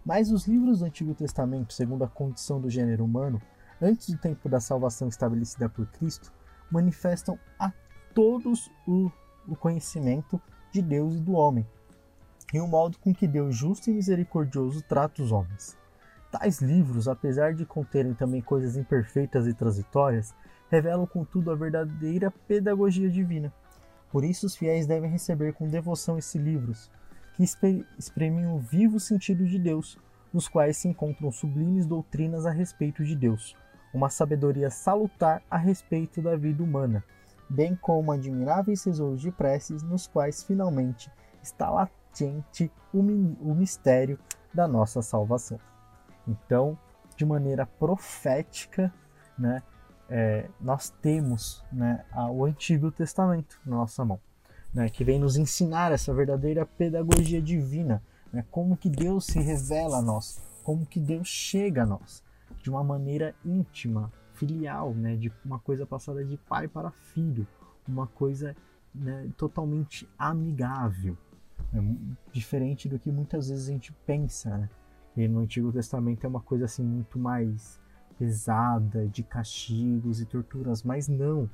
Mas 0.05 0.31
os 0.31 0.45
livros 0.45 0.79
do 0.79 0.85
Antigo 0.85 1.15
Testamento, 1.15 1.73
segundo 1.73 2.03
a 2.03 2.07
condição 2.07 2.61
do 2.61 2.69
gênero 2.69 3.03
humano, 3.03 3.41
antes 3.81 4.09
do 4.09 4.17
tempo 4.17 4.47
da 4.47 4.59
salvação 4.59 5.07
estabelecida 5.07 5.67
por 5.67 5.87
Cristo, 5.87 6.31
manifestam 6.69 7.39
a 7.59 7.71
todos 8.13 8.69
o, 8.87 9.11
o 9.47 9.55
conhecimento 9.55 10.39
de 10.71 10.81
Deus 10.81 11.15
e 11.15 11.19
do 11.19 11.33
homem, 11.33 11.67
e 12.53 12.59
o 12.59 12.67
modo 12.67 12.99
com 12.99 13.13
que 13.13 13.27
Deus 13.27 13.55
justo 13.55 13.89
e 13.89 13.93
misericordioso 13.93 14.83
trata 14.83 15.23
os 15.23 15.31
homens. 15.31 15.75
Tais 16.37 16.59
livros, 16.59 17.07
apesar 17.07 17.53
de 17.53 17.65
conterem 17.65 18.13
também 18.13 18.41
coisas 18.41 18.75
imperfeitas 18.75 19.47
e 19.47 19.53
transitórias, 19.53 20.35
revelam 20.69 21.07
contudo 21.07 21.49
a 21.49 21.55
verdadeira 21.55 22.29
pedagogia 22.29 23.09
divina. 23.09 23.53
Por 24.11 24.25
isso 24.25 24.45
os 24.45 24.53
fiéis 24.53 24.85
devem 24.85 25.09
receber 25.09 25.53
com 25.53 25.69
devoção 25.69 26.17
esses 26.17 26.35
livros, 26.35 26.91
que 27.35 27.43
exprimem 27.97 28.47
o 28.47 28.59
vivo 28.59 28.99
sentido 28.99 29.45
de 29.45 29.57
Deus, 29.57 29.97
nos 30.33 30.49
quais 30.49 30.75
se 30.75 30.89
encontram 30.89 31.31
sublimes 31.31 31.85
doutrinas 31.85 32.45
a 32.45 32.51
respeito 32.51 33.05
de 33.05 33.15
Deus, 33.15 33.55
uma 33.93 34.09
sabedoria 34.09 34.69
salutar 34.69 35.41
a 35.49 35.57
respeito 35.57 36.21
da 36.21 36.35
vida 36.35 36.61
humana, 36.61 37.01
bem 37.49 37.77
como 37.77 38.11
admiráveis 38.11 38.83
tesouros 38.83 39.21
de 39.21 39.31
preces 39.31 39.81
nos 39.81 40.05
quais 40.05 40.43
finalmente 40.43 41.09
está 41.41 41.69
latente 41.69 42.69
o, 42.93 42.99
o 42.99 43.55
mistério 43.55 44.19
da 44.53 44.67
nossa 44.67 45.01
salvação. 45.01 45.57
Então, 46.27 46.77
de 47.15 47.25
maneira 47.25 47.65
profética, 47.65 48.93
né, 49.37 49.61
é, 50.09 50.49
nós 50.59 50.89
temos 51.01 51.63
né, 51.71 52.03
o 52.31 52.45
Antigo 52.45 52.91
Testamento 52.91 53.59
na 53.65 53.77
nossa 53.77 54.03
mão, 54.03 54.19
né, 54.73 54.89
que 54.89 55.03
vem 55.03 55.19
nos 55.19 55.37
ensinar 55.37 55.91
essa 55.91 56.13
verdadeira 56.13 56.65
pedagogia 56.65 57.41
divina, 57.41 58.03
né, 58.31 58.45
como 58.51 58.75
que 58.75 58.89
Deus 58.89 59.25
se 59.25 59.39
revela 59.39 59.97
a 59.97 60.01
nós, 60.01 60.41
como 60.63 60.85
que 60.85 60.99
Deus 60.99 61.27
chega 61.27 61.83
a 61.83 61.85
nós, 61.85 62.23
de 62.61 62.69
uma 62.69 62.83
maneira 62.83 63.35
íntima, 63.43 64.11
filial, 64.33 64.93
né, 64.93 65.15
de 65.15 65.31
uma 65.43 65.59
coisa 65.59 65.85
passada 65.85 66.23
de 66.23 66.37
pai 66.37 66.67
para 66.67 66.91
filho, 66.91 67.47
uma 67.87 68.07
coisa 68.07 68.55
né, 68.93 69.29
totalmente 69.37 70.07
amigável, 70.17 71.17
né, 71.71 71.95
diferente 72.31 72.87
do 72.89 72.99
que 72.99 73.11
muitas 73.11 73.49
vezes 73.49 73.69
a 73.69 73.71
gente 73.71 73.93
pensa. 74.05 74.57
Né? 74.57 74.69
E 75.15 75.27
no 75.27 75.39
Antigo 75.39 75.71
Testamento 75.71 76.25
é 76.25 76.27
uma 76.27 76.41
coisa 76.41 76.65
assim 76.65 76.83
muito 76.83 77.17
mais 77.17 77.79
pesada, 78.17 79.07
de 79.07 79.23
castigos 79.23 80.21
e 80.21 80.25
torturas, 80.25 80.83
mas 80.83 81.07
não. 81.07 81.49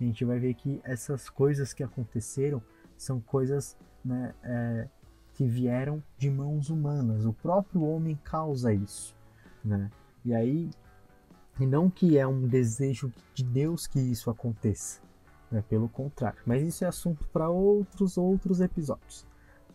A 0.00 0.04
gente 0.04 0.24
vai 0.24 0.38
ver 0.38 0.54
que 0.54 0.80
essas 0.84 1.28
coisas 1.28 1.72
que 1.72 1.82
aconteceram 1.82 2.62
são 2.96 3.20
coisas 3.20 3.76
né, 4.04 4.34
é, 4.42 4.88
que 5.34 5.46
vieram 5.46 6.02
de 6.16 6.30
mãos 6.30 6.70
humanas. 6.70 7.24
O 7.24 7.32
próprio 7.32 7.82
homem 7.82 8.18
causa 8.22 8.72
isso. 8.72 9.16
Né? 9.64 9.90
E 10.24 10.34
aí, 10.34 10.70
e 11.58 11.66
não 11.66 11.90
que 11.90 12.16
é 12.18 12.26
um 12.26 12.46
desejo 12.46 13.12
de 13.34 13.44
Deus 13.44 13.86
que 13.86 13.98
isso 13.98 14.30
aconteça, 14.30 15.00
né? 15.50 15.62
pelo 15.68 15.88
contrário. 15.88 16.40
Mas 16.46 16.62
isso 16.62 16.84
é 16.84 16.88
assunto 16.88 17.26
para 17.32 17.48
outros 17.48 18.16
outros 18.16 18.60
episódios. 18.60 19.26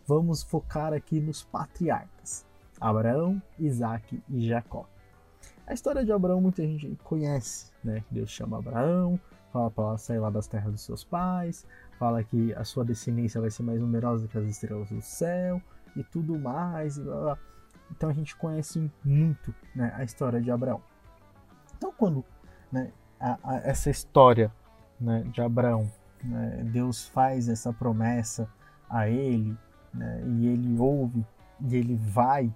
Vamos 0.06 0.42
focar 0.42 0.92
aqui 0.92 1.20
nos 1.20 1.42
patriarcas: 1.42 2.46
Abraão, 2.80 3.40
Isaac 3.58 4.22
e 4.28 4.46
Jacó. 4.46 4.86
A 5.66 5.72
história 5.72 6.04
de 6.04 6.12
Abraão 6.12 6.40
muita 6.40 6.62
gente 6.62 6.96
conhece, 7.02 7.72
né? 7.82 8.04
Deus 8.10 8.30
chama 8.30 8.58
Abraão, 8.58 9.18
fala 9.52 9.70
para 9.70 9.84
ela 9.84 9.98
sair 9.98 10.18
lá 10.18 10.30
das 10.30 10.46
terras 10.46 10.72
dos 10.72 10.82
seus 10.82 11.04
pais, 11.04 11.66
fala 11.98 12.22
que 12.22 12.52
a 12.54 12.64
sua 12.64 12.84
descendência 12.84 13.40
vai 13.40 13.50
ser 13.50 13.62
mais 13.62 13.80
numerosa 13.80 14.28
que 14.28 14.36
as 14.36 14.44
estrelas 14.44 14.90
do 14.90 15.00
céu 15.00 15.62
e 15.96 16.02
tudo 16.04 16.38
mais. 16.38 16.96
E 16.96 17.02
blá, 17.02 17.20
blá. 17.20 17.38
Então 17.90 18.10
a 18.10 18.12
gente 18.12 18.36
conhece 18.36 18.90
muito 19.04 19.54
né, 19.74 19.92
a 19.96 20.04
história 20.04 20.40
de 20.40 20.50
Abraão. 20.50 20.82
Então 21.76 21.92
quando 21.96 22.24
né, 22.70 22.92
a, 23.18 23.38
a, 23.42 23.56
essa 23.58 23.88
história 23.90 24.52
né, 25.00 25.22
de 25.32 25.40
Abraão, 25.40 25.90
né, 26.22 26.62
Deus 26.72 27.06
faz 27.08 27.48
essa 27.48 27.72
promessa 27.72 28.48
a 28.88 29.08
ele 29.08 29.56
né, 29.92 30.22
e 30.26 30.46
ele 30.48 30.78
ouve 30.78 31.24
e 31.60 31.76
ele 31.76 31.96
vai 31.96 32.52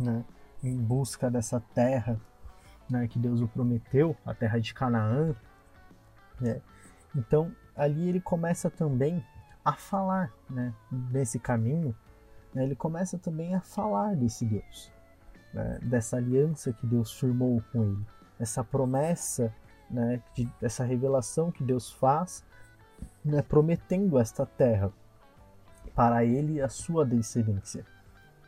né, 0.00 0.24
em 0.62 0.76
busca 0.76 1.30
dessa 1.30 1.60
terra 1.74 2.18
né, 2.90 3.06
que 3.06 3.18
Deus 3.18 3.40
o 3.40 3.48
prometeu, 3.48 4.16
a 4.26 4.34
terra 4.34 4.58
de 4.58 4.74
Canaã. 4.74 5.34
Né? 6.40 6.60
Então 7.14 7.54
ali 7.76 8.08
ele 8.08 8.20
começa 8.20 8.68
também 8.68 9.24
a 9.64 9.72
falar 9.72 10.32
né, 10.48 10.74
nesse 10.90 11.38
caminho, 11.38 11.94
né, 12.54 12.64
ele 12.64 12.74
começa 12.74 13.18
também 13.18 13.54
a 13.54 13.60
falar 13.60 14.16
desse 14.16 14.44
Deus, 14.44 14.92
né, 15.52 15.78
dessa 15.82 16.16
aliança 16.16 16.72
que 16.72 16.86
Deus 16.86 17.12
firmou 17.12 17.62
com 17.72 17.84
ele, 17.84 18.06
essa 18.38 18.64
promessa, 18.64 19.54
né, 19.90 20.22
de, 20.34 20.50
essa 20.62 20.84
revelação 20.84 21.50
que 21.50 21.62
Deus 21.62 21.92
faz, 21.92 22.44
né, 23.24 23.42
prometendo 23.42 24.18
esta 24.18 24.46
terra 24.46 24.92
para 25.94 26.24
ele 26.24 26.54
e 26.54 26.62
a 26.62 26.68
sua 26.68 27.04
descendência. 27.04 27.84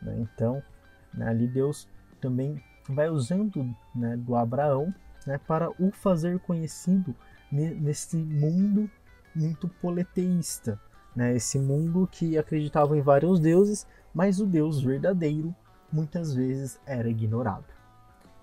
Né. 0.01 0.15
Então, 0.19 0.63
né, 1.13 1.27
ali 1.27 1.47
Deus 1.47 1.87
também 2.19 2.63
vai 2.89 3.09
usando 3.09 3.73
né, 3.95 4.17
do 4.17 4.35
Abraão 4.35 4.93
né, 5.25 5.37
para 5.37 5.69
o 5.81 5.91
fazer 5.91 6.39
conhecido 6.39 7.15
nesse 7.51 8.17
mundo 8.17 8.89
muito 9.35 9.67
politeísta, 9.67 10.79
né? 11.15 11.35
esse 11.35 11.59
mundo 11.59 12.07
que 12.11 12.37
acreditava 12.37 12.97
em 12.97 13.01
vários 13.01 13.39
deuses, 13.39 13.87
mas 14.13 14.39
o 14.39 14.45
Deus 14.45 14.81
verdadeiro 14.81 15.55
muitas 15.91 16.33
vezes 16.33 16.79
era 16.85 17.07
ignorado. 17.07 17.65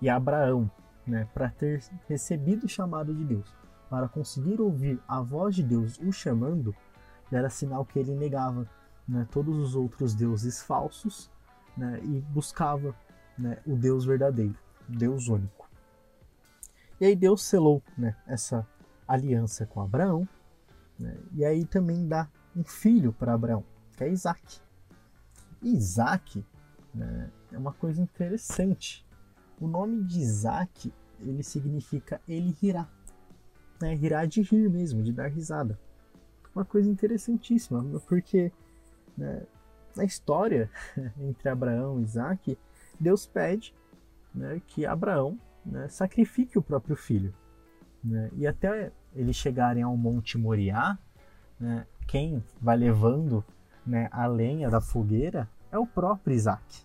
E 0.01 0.09
Abraão, 0.09 0.71
né, 1.05 1.27
para 1.33 1.49
ter 1.49 1.83
recebido 2.07 2.65
o 2.65 2.69
chamado 2.69 3.13
de 3.13 3.23
Deus, 3.23 3.53
para 3.89 4.07
conseguir 4.07 4.61
ouvir 4.61 4.99
a 5.07 5.21
voz 5.21 5.55
de 5.55 5.63
Deus 5.63 5.99
o 5.99 6.11
chamando, 6.11 6.73
era 7.31 7.49
sinal 7.49 7.85
que 7.85 7.99
ele 7.99 8.15
negava 8.15 8.65
né, 9.07 9.27
todos 9.31 9.57
os 9.57 9.75
outros 9.75 10.13
deuses 10.13 10.61
falsos 10.61 11.29
né, 11.75 11.99
e 12.03 12.21
buscava 12.21 12.95
né, 13.37 13.57
o 13.65 13.75
Deus 13.75 14.05
verdadeiro, 14.05 14.55
Deus 14.87 15.27
único. 15.27 15.69
E 16.99 17.05
aí 17.05 17.15
Deus 17.15 17.43
selou 17.43 17.81
né, 17.97 18.15
essa 18.27 18.67
aliança 19.07 19.65
com 19.65 19.81
Abraão, 19.81 20.27
né, 20.99 21.17
e 21.33 21.43
aí 21.43 21.65
também 21.65 22.07
dá 22.07 22.27
um 22.55 22.63
filho 22.63 23.13
para 23.13 23.33
Abraão, 23.33 23.63
que 23.97 24.03
é 24.03 24.09
Isaac. 24.09 24.61
E 25.61 25.75
Isaac 25.75 26.45
né, 26.93 27.29
é 27.51 27.57
uma 27.57 27.73
coisa 27.73 28.01
interessante. 28.01 29.05
O 29.59 29.67
nome 29.67 30.03
de 30.03 30.19
Isaac 30.19 30.93
ele 31.19 31.43
significa 31.43 32.19
ele 32.27 32.55
rirá. 32.59 32.89
Né, 33.81 33.95
rirá 33.95 34.25
de 34.25 34.41
rir 34.41 34.69
mesmo, 34.69 35.03
de 35.03 35.11
dar 35.11 35.27
risada. 35.27 35.79
Uma 36.53 36.65
coisa 36.65 36.89
interessantíssima, 36.89 37.83
porque 38.07 38.51
né, 39.17 39.45
na 39.95 40.03
história 40.03 40.69
entre 41.19 41.49
Abraão 41.49 41.99
e 41.99 42.03
Isaac, 42.03 42.57
Deus 42.99 43.25
pede 43.25 43.73
né, 44.33 44.61
que 44.67 44.85
Abraão 44.85 45.37
né, 45.65 45.87
sacrifique 45.87 46.57
o 46.57 46.61
próprio 46.61 46.95
filho. 46.95 47.33
Né, 48.03 48.29
e 48.35 48.47
até 48.47 48.91
eles 49.15 49.35
chegarem 49.35 49.83
ao 49.83 49.95
Monte 49.95 50.37
Moriá, 50.37 50.97
né, 51.59 51.85
quem 52.07 52.43
vai 52.59 52.77
levando 52.77 53.43
né, 53.85 54.07
a 54.11 54.25
lenha 54.27 54.69
da 54.69 54.81
fogueira 54.81 55.47
é 55.71 55.77
o 55.77 55.85
próprio 55.85 56.35
Isaac. 56.35 56.83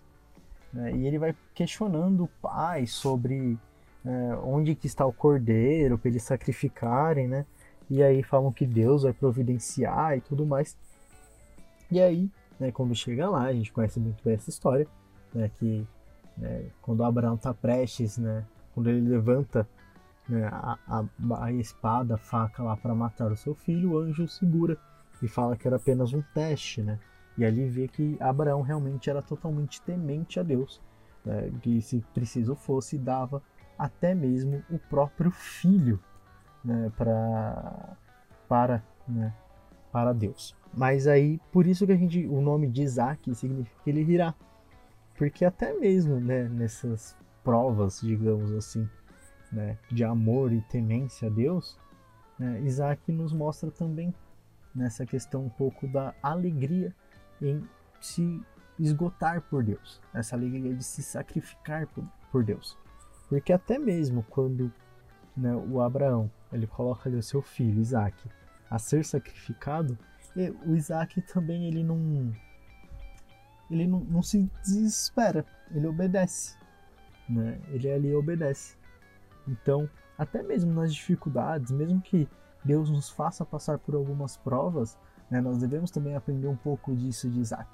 Né, 0.73 0.95
e 0.97 1.07
ele 1.07 1.19
vai 1.19 1.35
questionando 1.55 2.25
o 2.25 2.29
pai 2.41 2.87
sobre 2.87 3.59
onde 4.45 4.77
que 4.77 4.87
está 4.87 5.05
o 5.05 5.13
cordeiro 5.13 5.99
para 5.99 6.09
eles 6.09 6.23
sacrificarem, 6.23 7.27
né? 7.27 7.45
E 7.91 8.03
aí 8.03 8.23
falam 8.23 8.53
que 8.53 8.67
Deus 8.67 9.03
vai 9.03 9.13
providenciar 9.13 10.17
e 10.17 10.21
tudo 10.21 10.45
mais. 10.47 10.77
E 11.91 12.01
aí, 12.01 12.31
né, 12.59 12.73
quando 12.73 12.95
chega 12.95 13.29
lá, 13.29 13.45
a 13.45 13.53
gente 13.53 13.73
conhece 13.73 14.01
muito 14.01 14.23
bem 14.25 14.35
essa 14.35 14.51
história, 14.51 14.87
né, 15.35 15.51
que 15.59 15.87
né, 16.37 16.67
quando 16.83 17.05
Abraão 17.05 17.35
está 17.35 17.53
prestes, 17.53 18.19
né, 18.19 18.45
quando 18.75 18.89
ele 18.89 19.09
levanta 19.09 19.69
né, 20.29 20.49
a, 20.53 20.79
a, 20.87 21.05
a, 21.45 21.53
espada, 21.53 22.15
a 22.15 22.19
faca 22.19 22.63
lá 22.63 22.77
para 22.77 22.95
matar 22.95 23.31
o 23.31 23.37
seu 23.37 23.55
filho, 23.55 23.93
o 23.93 23.99
anjo 23.99 24.29
segura 24.29 24.77
e 25.23 25.29
fala 25.29 25.57
que 25.57 25.67
era 25.67 25.77
apenas 25.77 26.13
um 26.13 26.23
teste, 26.35 26.83
né? 26.83 26.99
E 27.39 27.45
ali 27.45 27.67
vê 27.67 27.89
que 27.89 28.17
Abraão 28.21 28.61
realmente 28.63 29.09
era 29.09 29.23
totalmente 29.23 29.81
temente 29.83 30.39
a 30.41 30.43
Deus, 30.43 30.81
né, 31.25 31.51
que 31.63 31.81
se 31.81 32.05
preciso 32.13 32.55
fosse 32.55 32.99
dava 32.99 33.43
até 33.79 34.15
mesmo 34.15 34.63
o 34.71 34.79
próprio 34.79 35.31
filho 35.31 36.01
né, 36.65 36.91
pra, 36.97 37.97
para 38.49 38.83
né, 39.07 39.33
para 39.93 40.13
Deus. 40.13 40.55
Mas 40.77 41.07
aí 41.07 41.41
por 41.51 41.67
isso 41.67 41.87
que 41.87 41.93
a 41.93 41.97
gente 41.97 42.27
o 42.27 42.41
nome 42.41 42.69
de 42.69 42.83
Isaac 42.83 43.35
significa 43.35 43.83
que 43.83 43.91
ele 43.91 44.03
rirá, 44.03 44.35
porque 45.17 45.45
até 45.45 45.73
mesmo 45.73 46.21
né, 46.21 46.49
nessas 46.49 47.17
provas, 47.43 48.01
digamos 48.01 48.53
assim, 48.53 48.87
né, 49.51 49.79
de 49.91 50.05
amor 50.05 50.53
e 50.53 50.61
temência 50.63 51.29
a 51.29 51.31
Deus, 51.31 51.79
né, 52.39 52.61
Isaac 52.61 53.11
nos 53.11 53.33
mostra 53.33 53.71
também 53.71 54.15
nessa 54.75 55.07
questão 55.07 55.47
um 55.47 55.49
pouco 55.49 55.89
da 55.89 56.15
alegria 56.23 56.95
em 57.41 57.67
se 57.99 58.43
esgotar 58.79 59.41
por 59.41 59.65
Deus, 59.65 60.03
essa 60.13 60.37
alegria 60.37 60.75
de 60.75 60.85
se 60.85 61.03
sacrificar 61.03 61.87
por, 62.31 62.45
Deus. 62.45 62.77
Porque 63.31 63.51
até 63.51 63.79
mesmo 63.79 64.23
quando 64.29 64.71
né, 65.35 65.57
o 65.57 65.81
Abraão 65.81 66.31
ele 66.53 66.67
coloca 66.67 67.09
ali 67.09 67.17
o 67.17 67.23
seu 67.23 67.41
filho 67.41 67.81
Isaac 67.81 68.29
a 68.69 68.79
ser 68.79 69.05
sacrificado, 69.07 69.97
o 70.67 70.75
Isaac 70.75 71.21
também 71.23 71.67
ele 71.67 71.83
não 71.83 72.33
ele 73.71 73.87
não, 73.87 74.01
não 74.01 74.23
se 74.23 74.49
desespera, 74.63 75.45
ele 75.71 75.87
obedece, 75.87 76.57
né? 77.29 77.61
Ele 77.69 77.91
ali 77.91 78.15
obedece. 78.15 78.77
Então, 79.49 79.89
até 80.17 80.43
mesmo 80.43 80.73
nas 80.73 80.95
dificuldades, 80.95 81.73
mesmo 81.73 82.01
que 82.01 82.29
Deus 82.65 82.91
nos 82.91 83.11
faça 83.11 83.45
passar 83.45 83.79
por 83.79 83.95
algumas 83.95 84.37
provas, 84.37 84.99
né, 85.31 85.41
nós 85.41 85.59
devemos 85.59 85.91
também 85.91 86.17
aprender 86.17 86.49
um 86.49 86.57
pouco 86.57 86.95
disso 86.95 87.29
de 87.31 87.41
Isaac. 87.41 87.69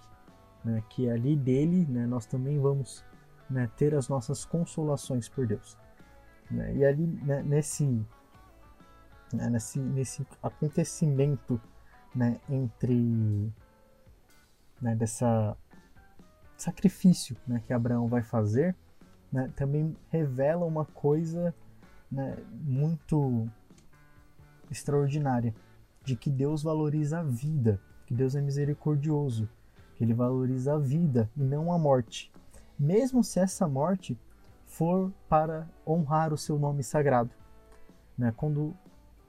Né, 0.65 0.83
que 0.91 1.11
ali 1.11 1.35
dele 1.35 1.85
né, 1.87 2.07
nós 2.07 2.25
também 2.25 2.59
vamos 2.61 3.05
né, 3.51 3.69
ter 3.77 3.95
as 3.95 4.09
nossas 4.09 4.45
consolações 4.45 5.29
por 5.29 5.47
Deus. 5.47 5.77
Né, 6.51 6.77
e 6.77 6.85
ali 6.85 7.07
né, 7.07 7.43
nesse, 7.43 7.85
né, 9.33 9.51
nesse, 9.51 9.81
nesse 9.81 10.27
acontecimento 10.43 11.61
né, 12.15 12.41
entre 12.49 13.53
né, 14.81 14.95
dessa 14.95 15.57
sacrifício 16.57 17.37
né, 17.47 17.63
que 17.67 17.73
Abraão 17.73 18.07
vai 18.07 18.23
fazer, 18.23 18.77
né, 19.33 19.51
também 19.57 19.97
revela 20.11 20.65
uma 20.65 20.85
coisa 20.85 21.55
né, 22.11 22.37
muito 22.53 23.49
extraordinária 24.71 25.55
de 26.05 26.17
que 26.17 26.31
Deus 26.31 26.63
valoriza 26.63 27.21
a 27.21 27.23
vida, 27.23 27.81
que 28.07 28.15
Deus 28.15 28.35
é 28.35 28.41
misericordioso, 28.41 29.49
que 29.95 30.05
Ele 30.05 30.15
valoriza 30.15 30.75
a 30.75 30.79
vida 30.79 31.31
e 31.37 31.43
não 31.43 31.73
a 31.73 31.79
morte, 31.79 32.31
mesmo 32.79 33.23
se 33.23 33.41
essa 33.41 33.67
morte 33.67 34.19
for 34.67 35.13
para 35.29 35.69
honrar 35.87 36.33
o 36.33 36.39
seu 36.39 36.59
nome 36.59 36.83
sagrado. 36.83 37.31
Né? 38.17 38.33
Quando 38.37 38.75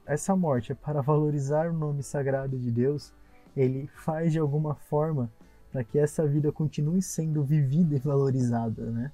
essa 0.05 0.35
morte 0.35 0.71
é 0.71 0.75
para 0.75 1.01
valorizar 1.01 1.69
o 1.69 1.73
nome 1.73 2.03
sagrado 2.03 2.57
de 2.57 2.71
Deus, 2.71 3.13
ele 3.55 3.87
faz 3.87 4.31
de 4.31 4.39
alguma 4.39 4.75
forma 4.75 5.31
para 5.71 5.83
que 5.83 5.97
essa 5.97 6.25
vida 6.27 6.51
continue 6.51 7.01
sendo 7.01 7.43
vivida 7.43 7.95
e 7.95 7.99
valorizada, 7.99 8.91
né? 8.91 9.11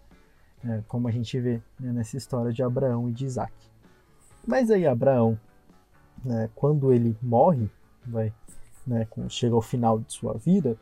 É, 0.61 0.83
como 0.89 1.07
a 1.07 1.11
gente 1.11 1.39
vê 1.39 1.61
né, 1.79 1.93
nessa 1.93 2.17
história 2.17 2.51
de 2.51 2.61
Abraão 2.61 3.07
e 3.07 3.13
de 3.13 3.25
Isaac. 3.25 3.53
Mas 4.45 4.69
aí 4.69 4.85
Abraão, 4.85 5.39
né, 6.23 6.49
quando 6.53 6.91
ele 6.91 7.17
morre, 7.21 7.69
vai, 8.05 8.33
né, 8.85 9.07
chega 9.29 9.55
ao 9.55 9.61
final 9.61 9.99
de 9.99 10.11
sua 10.11 10.33
vida, 10.33 10.77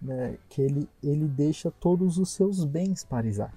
né, 0.00 0.38
que 0.48 0.62
ele, 0.62 0.88
ele 1.02 1.26
deixa 1.26 1.72
todos 1.72 2.18
os 2.18 2.30
seus 2.30 2.64
bens 2.64 3.02
para 3.02 3.26
Isaac. 3.26 3.56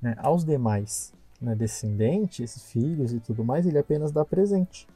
Né? 0.00 0.16
Aos 0.18 0.44
demais 0.44 1.14
né, 1.40 1.54
descendentes, 1.54 2.60
filhos 2.72 3.12
e 3.12 3.20
tudo 3.20 3.44
mais, 3.44 3.66
ele 3.66 3.78
apenas 3.78 4.10
dá 4.10 4.24
presente. 4.24 4.88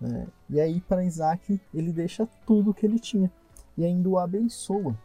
Né? 0.00 0.26
E 0.50 0.60
aí 0.60 0.80
para 0.80 1.04
Isaac 1.04 1.60
ele 1.72 1.92
deixa 1.92 2.28
tudo 2.46 2.74
que 2.74 2.84
ele 2.84 2.98
tinha 2.98 3.30
e 3.76 3.84
ainda 3.84 4.08
o 4.08 4.18
abençoa 4.18 4.96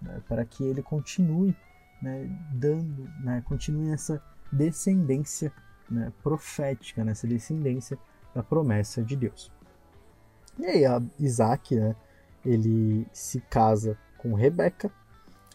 né, 0.00 0.20
para 0.28 0.44
que 0.44 0.64
ele 0.64 0.82
continue 0.82 1.56
né, 2.02 2.28
dando, 2.52 3.08
né, 3.20 3.42
continue 3.46 3.90
essa 3.90 4.22
descendência 4.52 5.52
né, 5.90 6.12
profética, 6.22 7.04
nessa 7.04 7.26
descendência 7.26 7.98
da 8.34 8.42
promessa 8.42 9.02
de 9.02 9.16
Deus. 9.16 9.50
E 10.58 10.66
aí 10.66 10.82
Isaac, 11.18 11.74
né, 11.74 11.96
ele 12.44 13.06
se 13.12 13.40
casa 13.40 13.98
com 14.18 14.34
Rebeca. 14.34 14.90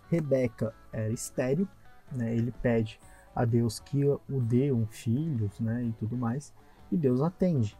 Rebeca 0.09 0.73
era 0.91 1.13
estéril, 1.13 1.67
né, 2.11 2.33
ele 2.33 2.51
pede 2.51 2.99
a 3.35 3.45
Deus 3.45 3.79
que 3.79 4.03
o 4.03 4.41
dê 4.41 4.71
um 4.71 4.87
filho, 4.87 5.49
e 5.87 5.91
tudo 5.93 6.17
mais, 6.17 6.51
e 6.91 6.97
Deus 6.97 7.21
atende. 7.21 7.77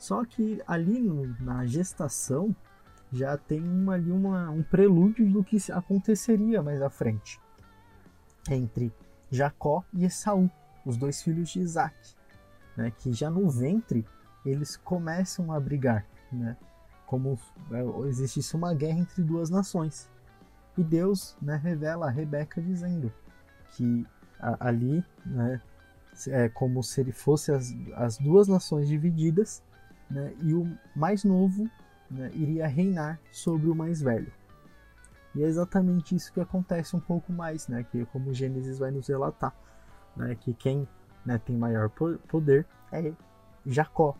Só 0.00 0.24
que 0.24 0.62
ali 0.66 0.98
no, 0.98 1.26
na 1.40 1.66
gestação 1.66 2.56
já 3.12 3.36
tem 3.36 3.62
uma, 3.62 3.92
ali 3.92 4.10
uma, 4.10 4.48
um 4.48 4.62
prelúdio 4.62 5.30
do 5.30 5.44
que 5.44 5.58
aconteceria 5.70 6.62
mais 6.62 6.80
à 6.80 6.88
frente 6.88 7.38
entre 8.48 8.90
Jacó 9.30 9.84
e 9.92 10.06
Esaú, 10.06 10.50
os 10.86 10.96
dois 10.96 11.22
filhos 11.22 11.50
de 11.50 11.60
Isaac, 11.60 11.94
né, 12.74 12.90
que 12.98 13.12
já 13.12 13.28
no 13.28 13.50
ventre 13.50 14.06
eles 14.44 14.74
começam 14.74 15.52
a 15.52 15.60
brigar, 15.60 16.06
né, 16.32 16.56
como 17.06 17.38
é, 17.70 18.08
existisse 18.08 18.56
uma 18.56 18.72
guerra 18.72 19.00
entre 19.00 19.22
duas 19.22 19.50
nações. 19.50 20.08
E 20.78 20.82
Deus 20.82 21.36
né, 21.42 21.56
revela 21.56 22.06
a 22.06 22.10
Rebeca 22.10 22.62
dizendo 22.62 23.12
que 23.72 24.06
a, 24.38 24.68
ali 24.68 25.04
né, 25.26 25.60
é 26.28 26.48
como 26.48 26.82
se 26.82 27.02
ele 27.02 27.12
fosse 27.12 27.52
as, 27.52 27.74
as 27.96 28.16
duas 28.16 28.48
nações 28.48 28.88
divididas 28.88 29.62
né, 30.10 30.34
e 30.40 30.54
o 30.54 30.76
mais 30.94 31.24
novo 31.24 31.70
né, 32.10 32.30
iria 32.34 32.66
reinar 32.66 33.20
sobre 33.30 33.68
o 33.68 33.74
mais 33.74 34.02
velho. 34.02 34.32
E 35.34 35.44
é 35.44 35.46
exatamente 35.46 36.14
isso 36.14 36.32
que 36.32 36.40
acontece 36.40 36.96
um 36.96 37.00
pouco 37.00 37.32
mais, 37.32 37.68
né, 37.68 37.84
que 37.84 38.04
como 38.06 38.34
Gênesis 38.34 38.78
vai 38.78 38.90
nos 38.90 39.06
relatar, 39.06 39.54
né, 40.16 40.34
que 40.34 40.52
quem 40.52 40.88
né, 41.24 41.38
tem 41.38 41.56
maior 41.56 41.88
poder 41.88 42.66
é 42.90 43.12
Jacó, 43.64 44.16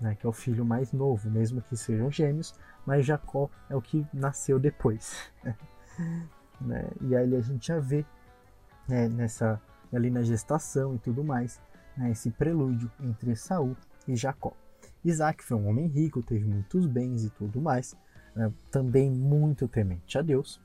né, 0.00 0.16
que 0.16 0.26
é 0.26 0.28
o 0.28 0.32
filho 0.32 0.64
mais 0.64 0.92
novo, 0.92 1.30
mesmo 1.30 1.62
que 1.62 1.76
sejam 1.76 2.10
gêmeos, 2.10 2.54
mas 2.84 3.06
Jacó 3.06 3.48
é 3.68 3.76
o 3.76 3.82
que 3.82 4.04
nasceu 4.12 4.58
depois. 4.58 5.30
né, 6.60 6.90
e 7.02 7.14
aí 7.14 7.36
a 7.36 7.40
gente 7.40 7.68
já 7.68 7.78
vê 7.78 8.04
né, 8.88 9.08
nessa 9.08 9.60
ali 9.92 10.10
na 10.10 10.22
gestação 10.22 10.94
e 10.94 10.98
tudo 10.98 11.22
mais, 11.24 11.60
né, 11.96 12.10
esse 12.10 12.30
prelúdio 12.30 12.90
entre 13.00 13.36
Saul 13.36 13.76
e 14.06 14.16
Jacó. 14.16 14.54
Isaac 15.04 15.42
foi 15.42 15.56
um 15.56 15.68
homem 15.68 15.86
rico, 15.86 16.22
teve 16.22 16.44
muitos 16.44 16.86
bens 16.86 17.24
e 17.24 17.30
tudo 17.30 17.60
mais, 17.60 17.96
né, 18.34 18.52
também 18.70 19.10
muito 19.10 19.68
temente 19.68 20.18
a 20.18 20.22
Deus. 20.22 20.60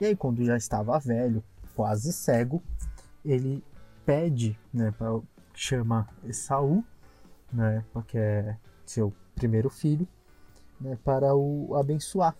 E 0.00 0.04
aí, 0.04 0.16
quando 0.16 0.44
já 0.44 0.56
estava 0.56 0.98
velho, 0.98 1.42
quase 1.74 2.12
cego, 2.12 2.62
ele 3.24 3.64
pede 4.04 4.58
né, 4.72 4.92
para 4.96 5.20
chamar 5.54 6.12
Esaú, 6.24 6.84
né, 7.52 7.84
que 8.06 8.18
é 8.18 8.56
seu 8.84 9.12
primeiro 9.34 9.70
filho, 9.70 10.06
né, 10.80 10.98
para 11.02 11.34
o 11.34 11.74
abençoar. 11.74 12.36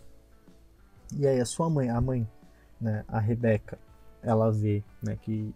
E 1.17 1.27
aí 1.27 1.41
a 1.41 1.47
sua 1.47 1.71
mãe, 1.71 1.89
a 1.89 2.01
mãe, 2.01 2.29
né, 2.81 3.05
a 3.09 3.19
Rebeca, 3.19 3.79
ela 4.23 4.51
vê 4.51 4.83
né, 5.03 5.17
que, 5.17 5.55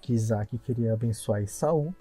que 0.00 0.12
Isaac 0.12 0.58
queria 0.58 0.92
abençoar 0.92 1.42
Esaú, 1.42 1.94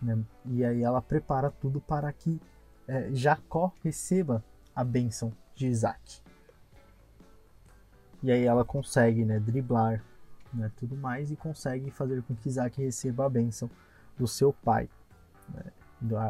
né? 0.00 0.18
E 0.46 0.64
aí 0.64 0.82
ela 0.82 1.00
prepara 1.00 1.50
tudo 1.50 1.80
para 1.80 2.12
que 2.12 2.40
é, 2.86 3.08
Jacó 3.12 3.72
receba 3.82 4.44
a 4.74 4.82
bênção 4.82 5.32
de 5.54 5.66
Isaac. 5.66 6.20
E 8.22 8.30
aí 8.30 8.44
ela 8.44 8.64
consegue 8.64 9.24
né, 9.24 9.38
driblar 9.38 10.02
né, 10.52 10.70
tudo 10.76 10.96
mais 10.96 11.30
e 11.30 11.36
consegue 11.36 11.90
fazer 11.90 12.22
com 12.22 12.34
que 12.34 12.48
Isaac 12.48 12.80
receba 12.82 13.26
a 13.26 13.28
bênção 13.28 13.70
do 14.18 14.26
seu 14.26 14.52
pai. 14.52 14.88
Né? 15.48 15.64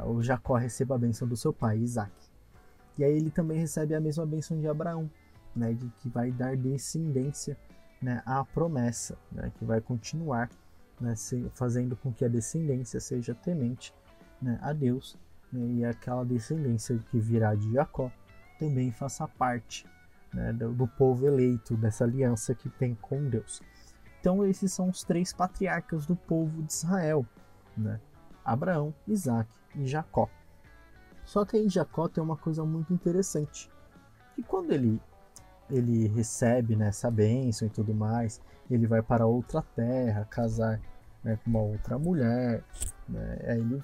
O 0.06 0.22
Jacó 0.22 0.56
receba 0.56 0.94
a 0.96 0.98
bênção 0.98 1.26
do 1.26 1.36
seu 1.36 1.52
pai, 1.52 1.78
Isaac. 1.78 2.12
E 2.98 3.04
aí 3.04 3.12
ele 3.12 3.30
também 3.30 3.58
recebe 3.58 3.94
a 3.94 4.00
mesma 4.00 4.26
bênção 4.26 4.60
de 4.60 4.68
Abraão, 4.68 5.10
né, 5.54 5.76
que 6.00 6.08
vai 6.08 6.30
dar 6.30 6.56
descendência 6.56 7.56
né, 8.00 8.22
à 8.26 8.44
promessa, 8.44 9.16
né, 9.32 9.50
que 9.58 9.64
vai 9.64 9.80
continuar 9.80 10.50
né, 11.00 11.14
fazendo 11.54 11.96
com 11.96 12.12
que 12.12 12.24
a 12.24 12.28
descendência 12.28 13.00
seja 13.00 13.34
temente 13.34 13.94
né, 14.40 14.58
a 14.62 14.72
Deus 14.72 15.16
né, 15.52 15.66
e 15.66 15.84
aquela 15.84 16.24
descendência 16.24 16.98
que 17.10 17.18
virá 17.18 17.54
de 17.54 17.72
Jacó 17.72 18.10
também 18.58 18.92
faça 18.92 19.26
parte 19.26 19.86
né, 20.32 20.52
do, 20.52 20.72
do, 20.72 20.86
povo 20.86 21.26
eleito, 21.26 21.76
dessa 21.76 22.04
aliança 22.04 22.54
que 22.54 22.68
tem 22.68 22.94
com 22.94 23.28
Deus. 23.28 23.62
Então, 24.20 24.44
esses 24.46 24.72
são 24.72 24.90
os 24.90 25.02
três 25.02 25.32
patriarcas 25.32 26.04
do 26.04 26.14
povo 26.14 26.62
de 26.62 26.72
Israel: 26.72 27.24
né, 27.76 27.98
Abraão, 28.44 28.94
Isaac 29.08 29.48
e 29.74 29.86
Jacó. 29.86 30.28
Só 31.24 31.44
que 31.44 31.56
aí 31.56 31.68
Jacó 31.68 32.06
tem 32.06 32.22
uma 32.22 32.36
coisa 32.36 32.64
muito 32.64 32.92
interessante: 32.92 33.70
que 34.34 34.42
quando 34.42 34.72
ele 34.72 35.00
ele 35.70 36.08
recebe 36.08 36.74
né, 36.74 36.88
essa 36.88 37.08
bênção 37.10 37.68
e 37.68 37.70
tudo 37.70 37.94
mais, 37.94 38.40
ele 38.68 38.86
vai 38.86 39.02
para 39.02 39.26
outra 39.26 39.62
terra, 39.62 40.24
casar 40.24 40.80
né, 41.22 41.38
com 41.42 41.50
uma 41.50 41.60
outra 41.60 41.98
mulher, 41.98 42.62
né, 43.08 43.38
aí 43.46 43.60
ele 43.60 43.82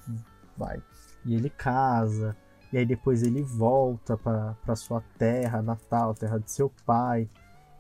vai 0.57 0.83
e 1.25 1.35
ele 1.35 1.51
casa, 1.51 2.37
e 2.72 2.79
aí 2.79 2.87
depois 2.87 3.22
ele 3.22 3.42
volta 3.42 4.16
para 4.16 4.77
sua 4.77 5.03
terra 5.18 5.61
natal, 5.61 6.14
terra 6.14 6.38
de 6.38 6.51
seu 6.51 6.70
pai, 6.85 7.29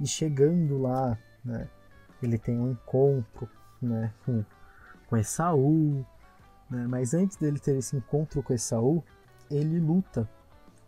e 0.00 0.06
chegando 0.06 0.78
lá, 0.78 1.16
né, 1.44 1.68
ele 2.22 2.38
tem 2.38 2.58
um 2.58 2.72
encontro 2.72 3.48
né, 3.80 4.12
com, 4.24 4.44
com 5.08 5.16
Esaú, 5.16 6.04
né, 6.70 6.86
mas 6.88 7.14
antes 7.14 7.36
dele 7.36 7.58
ter 7.58 7.76
esse 7.76 7.96
encontro 7.96 8.42
com 8.42 8.52
Esaú, 8.52 9.02
ele 9.50 9.78
luta 9.78 10.28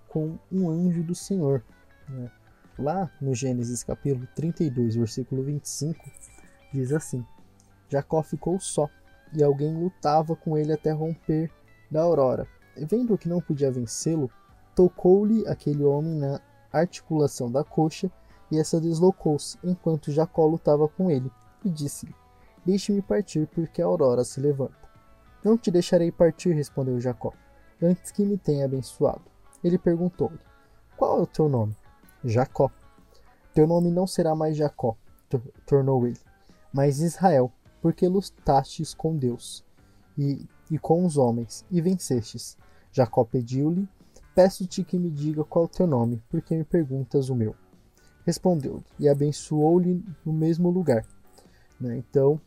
com 0.08 0.38
um 0.50 0.70
anjo 0.70 1.02
do 1.02 1.14
Senhor. 1.14 1.62
Né? 2.08 2.30
Lá 2.78 3.10
no 3.20 3.34
Gênesis 3.34 3.84
capítulo 3.84 4.26
32, 4.34 4.96
versículo 4.96 5.42
25, 5.42 6.10
diz 6.72 6.92
assim: 6.92 7.24
Jacó 7.88 8.22
ficou 8.22 8.58
só, 8.60 8.88
e 9.32 9.42
alguém 9.42 9.74
lutava 9.74 10.34
com 10.36 10.56
ele 10.56 10.72
até 10.72 10.90
romper 10.90 11.50
da 11.90 12.02
aurora. 12.02 12.46
Vendo 12.76 13.18
que 13.18 13.28
não 13.28 13.40
podia 13.40 13.70
vencê-lo, 13.70 14.30
tocou-lhe 14.74 15.46
aquele 15.46 15.84
homem 15.84 16.14
na 16.14 16.40
articulação 16.72 17.50
da 17.50 17.64
coxa, 17.64 18.10
e 18.50 18.58
essa 18.58 18.80
deslocou-se, 18.80 19.58
enquanto 19.62 20.12
Jacó 20.12 20.46
lutava 20.46 20.88
com 20.88 21.10
ele, 21.10 21.30
e 21.64 21.68
disse-lhe: 21.68 22.14
Deixe-me 22.64 23.02
partir, 23.02 23.46
porque 23.48 23.82
a 23.82 23.86
aurora 23.86 24.24
se 24.24 24.40
levanta. 24.40 24.88
Não 25.44 25.56
te 25.56 25.70
deixarei 25.70 26.10
partir, 26.10 26.52
respondeu 26.52 27.00
Jacó, 27.00 27.32
antes 27.82 28.10
que 28.10 28.24
me 28.24 28.36
tenha 28.38 28.64
abençoado. 28.64 29.22
Ele 29.62 29.78
perguntou-lhe: 29.78 30.38
Qual 30.96 31.18
é 31.18 31.22
o 31.22 31.26
teu 31.26 31.48
nome? 31.48 31.76
Jacó. 32.24 32.70
Teu 33.54 33.66
nome 33.66 33.90
não 33.90 34.06
será 34.06 34.34
mais 34.34 34.56
Jacó, 34.56 34.96
tornou 35.66 36.06
ele, 36.06 36.20
mas 36.72 37.00
Israel, 37.00 37.50
porque 37.80 38.06
lutastes 38.08 38.94
com 38.94 39.16
Deus 39.16 39.64
e, 40.16 40.46
e 40.70 40.78
com 40.78 41.04
os 41.04 41.16
homens, 41.16 41.64
e 41.70 41.80
vencestes. 41.80 42.56
Jacó 42.92 43.24
pediu-lhe: 43.24 43.88
Peço-te 44.34 44.82
que 44.84 44.98
me 44.98 45.10
diga 45.10 45.44
qual 45.44 45.64
é 45.64 45.68
o 45.68 45.70
teu 45.70 45.86
nome, 45.86 46.22
porque 46.28 46.56
me 46.56 46.64
perguntas 46.64 47.28
o 47.28 47.34
meu. 47.34 47.54
Respondeu-lhe 48.24 48.84
e 48.98 49.08
abençoou-lhe 49.08 50.04
no 50.24 50.32
mesmo 50.32 50.70
lugar. 50.70 51.06
Né? 51.80 51.96
Então, 51.96 52.40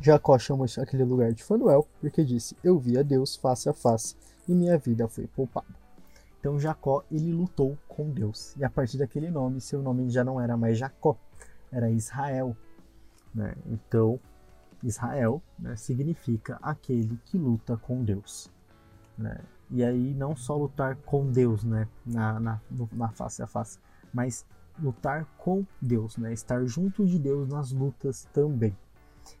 Jacó 0.00 0.38
chamou 0.38 0.66
aquele 0.78 1.04
lugar 1.04 1.32
de 1.32 1.42
Fanuel, 1.42 1.86
porque 2.00 2.24
disse: 2.24 2.56
Eu 2.62 2.78
vi 2.78 2.98
a 2.98 3.02
Deus 3.02 3.36
face 3.36 3.68
a 3.68 3.72
face, 3.72 4.14
e 4.48 4.54
minha 4.54 4.78
vida 4.78 5.08
foi 5.08 5.26
poupada. 5.26 5.80
Então 6.40 6.58
Jacó 6.58 7.04
ele 7.10 7.32
lutou 7.32 7.76
com 7.86 8.10
Deus. 8.10 8.56
E 8.56 8.64
a 8.64 8.70
partir 8.70 8.96
daquele 8.96 9.30
nome, 9.30 9.60
seu 9.60 9.82
nome 9.82 10.08
já 10.08 10.24
não 10.24 10.40
era 10.40 10.56
mais 10.56 10.78
Jacó, 10.78 11.16
era 11.70 11.90
Israel. 11.90 12.56
Né? 13.34 13.54
Então 13.66 14.18
Israel 14.82 15.42
né, 15.58 15.76
significa 15.76 16.58
aquele 16.62 17.18
que 17.26 17.38
luta 17.38 17.76
com 17.76 18.02
Deus. 18.02 18.50
Né? 19.16 19.40
E 19.70 19.84
aí 19.84 20.14
não 20.14 20.34
só 20.34 20.56
lutar 20.56 20.96
com 20.96 21.30
Deus, 21.30 21.64
né, 21.64 21.86
na, 22.04 22.40
na, 22.40 22.60
na 22.92 23.08
face 23.10 23.42
a 23.42 23.46
face, 23.46 23.78
mas 24.12 24.44
lutar 24.78 25.24
com 25.36 25.64
Deus, 25.80 26.16
né, 26.16 26.32
estar 26.32 26.64
junto 26.64 27.06
de 27.06 27.18
Deus 27.18 27.48
nas 27.48 27.70
lutas 27.70 28.26
também. 28.32 28.76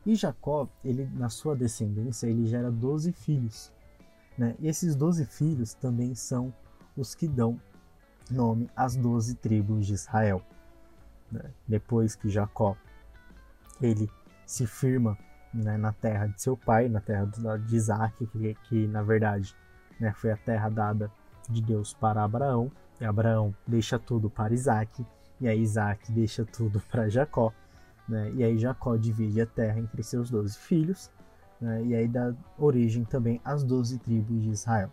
E 0.04 0.14
Jacó, 0.14 0.68
ele 0.84 1.06
na 1.14 1.28
sua 1.28 1.56
descendência, 1.56 2.26
ele 2.26 2.46
gera 2.46 2.70
12 2.70 3.12
filhos, 3.12 3.72
né? 4.36 4.54
E 4.58 4.68
esses 4.68 4.94
12 4.94 5.24
filhos 5.26 5.74
também 5.74 6.14
são 6.14 6.52
os 6.96 7.14
que 7.14 7.26
dão 7.26 7.60
nome 8.30 8.70
às 8.76 8.96
12 8.96 9.34
tribos 9.36 9.86
de 9.86 9.94
Israel. 9.94 10.42
Né? 11.30 11.50
Depois 11.66 12.14
que 12.14 12.28
Jacó 12.28 12.76
ele 13.80 14.10
se 14.46 14.66
firma 14.66 15.18
né, 15.52 15.76
na 15.76 15.92
terra 15.92 16.26
de 16.26 16.40
seu 16.40 16.56
pai, 16.56 16.88
na 16.88 17.00
terra 17.00 17.26
de 17.26 17.76
Isaac, 17.76 18.26
que, 18.26 18.54
que 18.64 18.86
na 18.86 19.02
verdade 19.02 19.54
né, 19.98 20.12
foi 20.12 20.30
a 20.30 20.36
terra 20.36 20.68
dada 20.68 21.10
de 21.48 21.60
Deus 21.60 21.92
para 21.92 22.22
Abraão, 22.22 22.70
e 23.00 23.04
Abraão 23.04 23.54
deixa 23.66 23.98
tudo 23.98 24.30
para 24.30 24.54
Isaac, 24.54 25.04
e 25.40 25.48
aí 25.48 25.60
Isaac 25.60 26.10
deixa 26.12 26.44
tudo 26.44 26.80
para 26.90 27.08
Jacó, 27.08 27.52
né, 28.08 28.30
e 28.34 28.44
aí 28.44 28.58
Jacó 28.58 28.96
divide 28.96 29.40
a 29.40 29.46
terra 29.46 29.80
entre 29.80 30.02
seus 30.02 30.30
doze 30.30 30.56
filhos, 30.56 31.10
né, 31.60 31.82
e 31.84 31.94
aí 31.94 32.08
dá 32.08 32.32
origem 32.58 33.04
também 33.04 33.40
às 33.44 33.64
doze 33.64 33.98
tribos 33.98 34.42
de 34.42 34.50
Israel. 34.50 34.90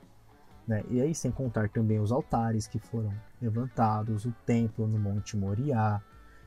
Né, 0.68 0.84
e 0.90 1.00
aí, 1.00 1.16
sem 1.16 1.32
contar 1.32 1.70
também 1.70 1.98
os 1.98 2.12
altares 2.12 2.68
que 2.68 2.78
foram 2.78 3.10
levantados, 3.42 4.26
o 4.26 4.34
templo 4.46 4.86
no 4.86 5.00
Monte 5.00 5.38
Moriá, 5.38 6.02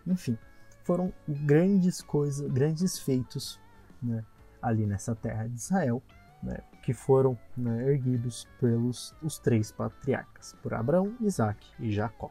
enfim, 0.06 0.36
foram 0.84 1.10
grandes 1.26 2.02
coisas, 2.02 2.46
grandes 2.50 2.98
feitos 2.98 3.58
né, 4.02 4.24
ali 4.60 4.86
nessa 4.86 5.14
terra 5.14 5.46
de 5.46 5.54
Israel, 5.54 6.02
né, 6.42 6.58
que 6.82 6.92
foram 6.92 7.38
né, 7.56 7.88
erguidos 7.88 8.46
pelos 8.58 9.14
os 9.22 9.38
três 9.38 9.70
patriarcas, 9.70 10.54
por 10.62 10.74
Abraão, 10.74 11.14
Isaac 11.20 11.66
e 11.78 11.92
Jacó. 11.92 12.30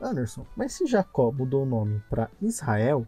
Anderson, 0.00 0.44
mas 0.56 0.72
se 0.72 0.86
Jacó 0.86 1.30
mudou 1.30 1.62
o 1.62 1.66
nome 1.66 2.02
para 2.10 2.28
Israel, 2.40 3.06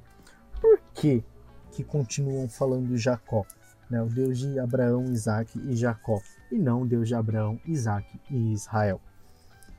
por 0.61 0.81
que 0.95 1.25
que 1.73 1.83
continuam 1.83 2.49
falando 2.49 2.97
Jacó? 2.97 3.45
Né, 3.91 4.01
o 4.01 4.07
Deus 4.07 4.39
de 4.39 4.59
Abraão, 4.59 5.05
Isaac 5.05 5.59
e 5.59 5.77
Jacó, 5.77 6.21
e 6.51 6.59
não 6.59 6.83
o 6.83 6.87
Deus 6.87 7.09
de 7.09 7.15
Abraão, 7.15 7.61
Isaac 7.67 8.19
e 8.31 8.53
Israel. 8.53 9.01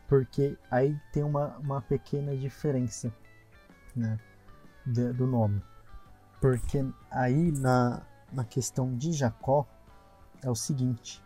Porque 0.08 0.56
aí 0.70 0.96
tem 1.12 1.24
uma, 1.24 1.58
uma 1.58 1.82
pequena 1.82 2.36
diferença 2.36 3.12
né, 3.96 4.20
de, 4.86 5.12
do 5.14 5.26
nome. 5.26 5.62
Porque 6.40 6.86
aí 7.10 7.52
na, 7.52 8.02
na 8.32 8.44
questão 8.44 8.96
de 8.96 9.12
Jacó 9.12 9.68
é 10.42 10.50
o 10.50 10.56
seguinte: 10.56 11.24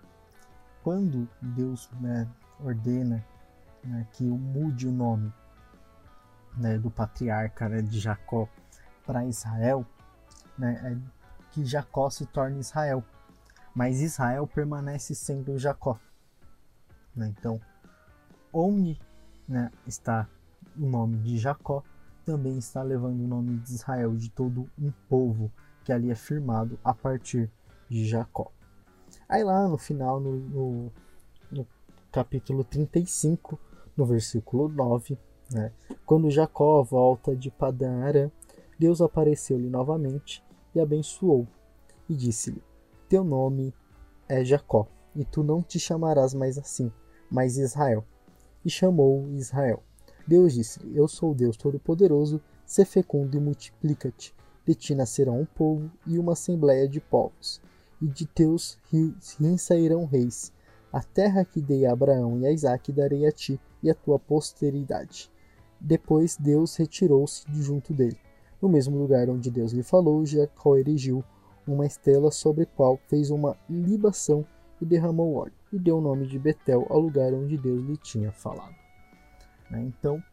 quando 0.83 1.27
Deus 1.41 1.89
né, 1.99 2.27
ordena 2.59 3.25
né, 3.83 4.07
que 4.13 4.23
mude 4.23 4.87
o 4.87 4.91
nome 4.91 5.33
né, 6.57 6.77
do 6.77 6.89
patriarca 6.89 7.67
né, 7.69 7.81
de 7.81 7.99
Jacó 7.99 8.47
para 9.05 9.25
Israel, 9.25 9.85
né, 10.57 10.79
é 10.83 11.19
que 11.51 11.65
Jacó 11.65 12.09
se 12.09 12.25
torne 12.25 12.59
Israel, 12.59 13.03
mas 13.73 14.01
Israel 14.01 14.45
permanece 14.45 15.15
sendo 15.15 15.57
Jacó. 15.57 15.99
Né? 17.15 17.27
Então, 17.27 17.59
onde 18.53 18.99
né, 19.47 19.71
está 19.85 20.27
o 20.77 20.85
nome 20.85 21.17
de 21.19 21.37
Jacó, 21.37 21.83
também 22.25 22.57
está 22.57 22.81
levando 22.81 23.21
o 23.21 23.27
nome 23.27 23.57
de 23.57 23.71
Israel, 23.71 24.15
de 24.15 24.29
todo 24.29 24.69
um 24.77 24.91
povo 25.07 25.51
que 25.83 25.91
ali 25.91 26.11
é 26.11 26.15
firmado 26.15 26.79
a 26.83 26.93
partir 26.93 27.49
de 27.89 28.05
Jacó. 28.05 28.51
Aí 29.27 29.43
lá 29.43 29.67
no 29.67 29.77
final, 29.77 30.19
no, 30.19 30.35
no, 30.35 30.91
no 31.51 31.67
capítulo 32.11 32.63
35, 32.63 33.59
no 33.95 34.05
versículo 34.05 34.67
9, 34.67 35.17
né, 35.51 35.71
quando 36.05 36.29
Jacó 36.29 36.83
volta 36.83 37.35
de 37.35 37.49
Padan 37.49 38.03
Aram, 38.03 38.31
Deus 38.77 39.01
apareceu-lhe 39.01 39.69
novamente 39.69 40.43
e 40.73 40.79
abençoou, 40.79 41.47
e 42.07 42.15
disse-lhe: 42.15 42.63
Teu 43.07 43.23
nome 43.23 43.73
é 44.27 44.43
Jacó, 44.43 44.87
e 45.15 45.25
tu 45.25 45.43
não 45.43 45.61
te 45.61 45.79
chamarás 45.79 46.33
mais 46.33 46.57
assim, 46.57 46.91
mas 47.29 47.57
Israel. 47.57 48.05
E 48.63 48.69
chamou 48.69 49.27
Israel. 49.31 49.83
Deus 50.27 50.53
disse-lhe: 50.53 50.97
Eu 50.97 51.07
sou 51.07 51.31
o 51.31 51.35
Deus 51.35 51.57
Todo-Poderoso, 51.57 52.41
se 52.65 52.85
fecundo 52.85 53.35
e 53.35 53.39
multiplica-te. 53.39 54.33
De 54.65 54.75
ti 54.75 54.93
nascerão 54.93 55.41
um 55.41 55.45
povo 55.45 55.89
e 56.05 56.19
uma 56.19 56.33
assembléia 56.33 56.87
de 56.87 56.99
povos, 56.99 57.59
e 58.01 58.07
de 58.07 58.27
teus 58.27 58.77
rins 58.91 59.61
sairão 59.61 60.05
reis. 60.05 60.53
A 60.91 61.01
terra 61.01 61.45
que 61.45 61.61
dei 61.61 61.85
a 61.85 61.93
Abraão 61.93 62.39
e 62.39 62.45
a 62.45 62.51
Isaque 62.51 62.91
darei 62.91 63.25
a 63.25 63.31
ti 63.31 63.59
e 63.81 63.89
a 63.89 63.95
tua 63.95 64.19
posteridade. 64.19 65.31
Depois 65.79 66.35
Deus 66.37 66.75
retirou-se 66.75 67.49
de 67.49 67.61
junto 67.61 67.93
dele. 67.93 68.17
No 68.61 68.67
mesmo 68.67 68.97
lugar 68.97 69.29
onde 69.29 69.49
Deus 69.49 69.71
lhe 69.71 69.83
falou, 69.83 70.25
Jacó 70.25 70.77
erigiu 70.77 71.23
uma 71.65 71.85
estela 71.85 72.31
sobre 72.31 72.63
a 72.63 72.67
qual 72.67 72.99
fez 73.07 73.29
uma 73.29 73.57
libação 73.69 74.45
e 74.81 74.85
derramou 74.85 75.35
óleo, 75.35 75.53
e 75.71 75.79
deu 75.79 75.97
o 75.97 76.01
nome 76.01 76.25
de 76.25 76.39
Betel 76.39 76.85
ao 76.89 76.99
lugar 76.99 77.33
onde 77.33 77.57
Deus 77.57 77.83
lhe 77.83 77.97
tinha 77.97 78.31
falado. 78.31 78.78
Né? 79.69 79.83
Então, 79.83 80.23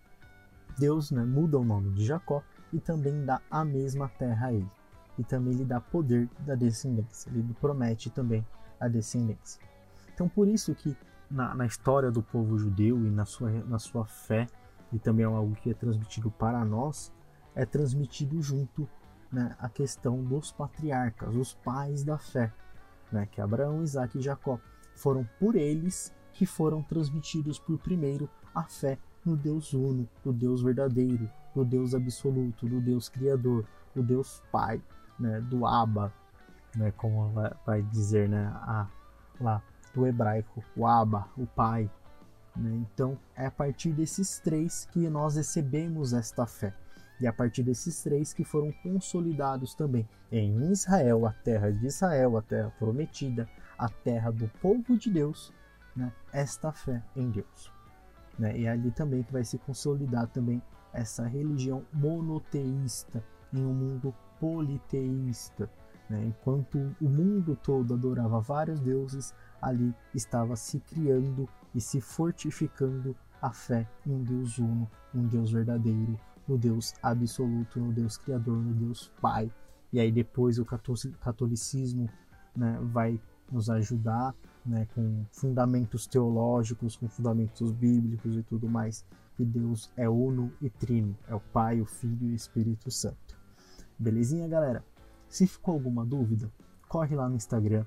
Deus 0.78 1.10
né, 1.10 1.24
muda 1.24 1.58
o 1.58 1.64
nome 1.64 1.92
de 1.92 2.04
Jacó 2.04 2.42
e 2.72 2.80
também 2.80 3.24
dá 3.24 3.40
a 3.50 3.64
mesma 3.64 4.08
terra 4.08 4.48
a 4.48 4.52
ele. 4.52 4.70
E 5.18 5.24
também 5.24 5.54
lhe 5.54 5.64
dá 5.64 5.80
poder 5.80 6.28
da 6.40 6.54
descendência. 6.54 7.30
Ele 7.30 7.54
promete 7.60 8.10
também 8.10 8.46
a 8.78 8.86
descendência. 8.86 9.60
Então, 10.12 10.28
por 10.28 10.46
isso 10.46 10.74
que 10.74 10.96
na, 11.30 11.54
na 11.54 11.66
história 11.66 12.10
do 12.10 12.22
povo 12.22 12.58
judeu 12.58 12.98
e 12.98 13.10
na 13.10 13.24
sua, 13.24 13.50
na 13.50 13.78
sua 13.78 14.04
fé, 14.04 14.46
e 14.92 14.98
também 14.98 15.24
é 15.24 15.28
algo 15.28 15.54
que 15.54 15.70
é 15.70 15.74
transmitido 15.74 16.30
para 16.30 16.64
nós, 16.64 17.12
é 17.54 17.64
transmitido 17.64 18.40
junto 18.42 18.88
né, 19.32 19.56
a 19.58 19.68
questão 19.68 20.22
dos 20.22 20.52
patriarcas, 20.52 21.34
os 21.34 21.54
pais 21.54 22.04
da 22.04 22.18
fé, 22.18 22.52
né, 23.10 23.26
que 23.26 23.40
Abraão, 23.40 23.82
Isaac 23.82 24.18
e 24.18 24.22
Jacó 24.22 24.60
foram 24.94 25.28
por 25.38 25.56
eles 25.56 26.14
que 26.32 26.46
foram 26.46 26.82
transmitidos 26.82 27.58
por 27.58 27.78
primeiro 27.78 28.28
a 28.54 28.64
fé 28.64 28.98
no 29.26 29.36
Deus 29.36 29.74
uno, 29.74 30.08
no 30.24 30.32
Deus 30.32 30.62
verdadeiro, 30.62 31.28
no 31.54 31.64
Deus 31.64 31.94
absoluto, 31.94 32.68
no 32.68 32.80
Deus 32.80 33.08
criador, 33.08 33.66
no 33.94 34.02
Deus 34.02 34.42
Pai, 34.52 34.80
né, 35.18 35.40
do 35.40 35.66
Abba, 35.66 36.12
né, 36.76 36.92
como 36.92 37.32
vai 37.66 37.82
dizer 37.82 38.28
né, 38.28 38.46
a, 38.54 38.86
lá 39.40 39.62
do 39.92 40.06
hebraico, 40.06 40.62
o 40.76 40.86
Abba, 40.86 41.26
o 41.36 41.46
Pai. 41.46 41.90
Né? 42.54 42.70
Então 42.74 43.18
é 43.34 43.46
a 43.46 43.50
partir 43.50 43.92
desses 43.92 44.38
três 44.38 44.86
que 44.92 45.08
nós 45.08 45.36
recebemos 45.36 46.12
esta 46.12 46.46
fé. 46.46 46.72
E 47.18 47.26
a 47.26 47.32
partir 47.32 47.62
desses 47.62 48.02
três 48.02 48.34
que 48.34 48.44
foram 48.44 48.70
consolidados 48.82 49.74
também 49.74 50.06
em 50.30 50.70
Israel, 50.70 51.26
a 51.26 51.32
terra 51.32 51.72
de 51.72 51.86
Israel, 51.86 52.36
a 52.36 52.42
terra 52.42 52.70
prometida, 52.78 53.48
a 53.78 53.88
terra 53.88 54.30
do 54.30 54.48
povo 54.60 54.98
de 54.98 55.10
Deus, 55.10 55.50
né? 55.94 56.12
esta 56.30 56.70
fé 56.72 57.02
em 57.16 57.30
Deus. 57.30 57.75
Né? 58.38 58.58
E 58.58 58.64
é 58.66 58.70
ali 58.70 58.90
também 58.90 59.22
que 59.22 59.32
vai 59.32 59.44
se 59.44 59.58
consolidar 59.58 60.26
também 60.28 60.62
essa 60.92 61.26
religião 61.26 61.84
monoteísta 61.92 63.22
em 63.52 63.64
um 63.64 63.72
mundo 63.72 64.14
politeísta. 64.40 65.70
Né? 66.08 66.24
Enquanto 66.26 66.94
o 67.00 67.08
mundo 67.08 67.56
todo 67.56 67.94
adorava 67.94 68.40
vários 68.40 68.80
deuses, 68.80 69.34
ali 69.60 69.94
estava 70.14 70.56
se 70.56 70.80
criando 70.80 71.48
e 71.74 71.80
se 71.80 72.00
fortificando 72.00 73.16
a 73.40 73.52
fé 73.52 73.88
em 74.06 74.12
um 74.12 74.22
Deus 74.22 74.58
uno, 74.58 74.90
um 75.14 75.26
Deus 75.26 75.52
verdadeiro, 75.52 76.18
no 76.46 76.56
Deus 76.56 76.94
absoluto, 77.02 77.80
no 77.80 77.92
Deus 77.92 78.16
criador, 78.16 78.56
no 78.56 78.72
Deus 78.72 79.12
Pai. 79.20 79.50
E 79.92 80.00
aí 80.00 80.10
depois 80.10 80.58
o 80.58 80.64
catolicismo 81.20 82.08
né, 82.54 82.78
vai 82.82 83.20
nos 83.50 83.68
ajudar 83.70 84.34
né, 84.66 84.86
com 84.94 85.24
fundamentos 85.30 86.06
teológicos, 86.06 86.96
com 86.96 87.08
fundamentos 87.08 87.70
bíblicos 87.72 88.36
e 88.36 88.42
tudo 88.42 88.68
mais, 88.68 89.04
que 89.36 89.44
Deus 89.44 89.90
é 89.96 90.08
uno 90.08 90.52
e 90.60 90.68
trino, 90.70 91.16
é 91.28 91.34
o 91.34 91.40
Pai, 91.40 91.80
o 91.80 91.86
Filho 91.86 92.28
e 92.28 92.32
o 92.32 92.34
Espírito 92.34 92.90
Santo. 92.90 93.38
Belezinha, 93.98 94.48
galera? 94.48 94.84
Se 95.28 95.46
ficou 95.46 95.74
alguma 95.74 96.04
dúvida, 96.04 96.50
corre 96.88 97.14
lá 97.14 97.28
no 97.28 97.36
Instagram, 97.36 97.84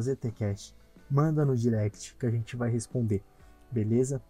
ZTCast, 0.00 0.74
manda 1.10 1.44
no 1.44 1.56
direct 1.56 2.14
que 2.16 2.26
a 2.26 2.30
gente 2.30 2.56
vai 2.56 2.70
responder, 2.70 3.22
beleza? 3.70 4.22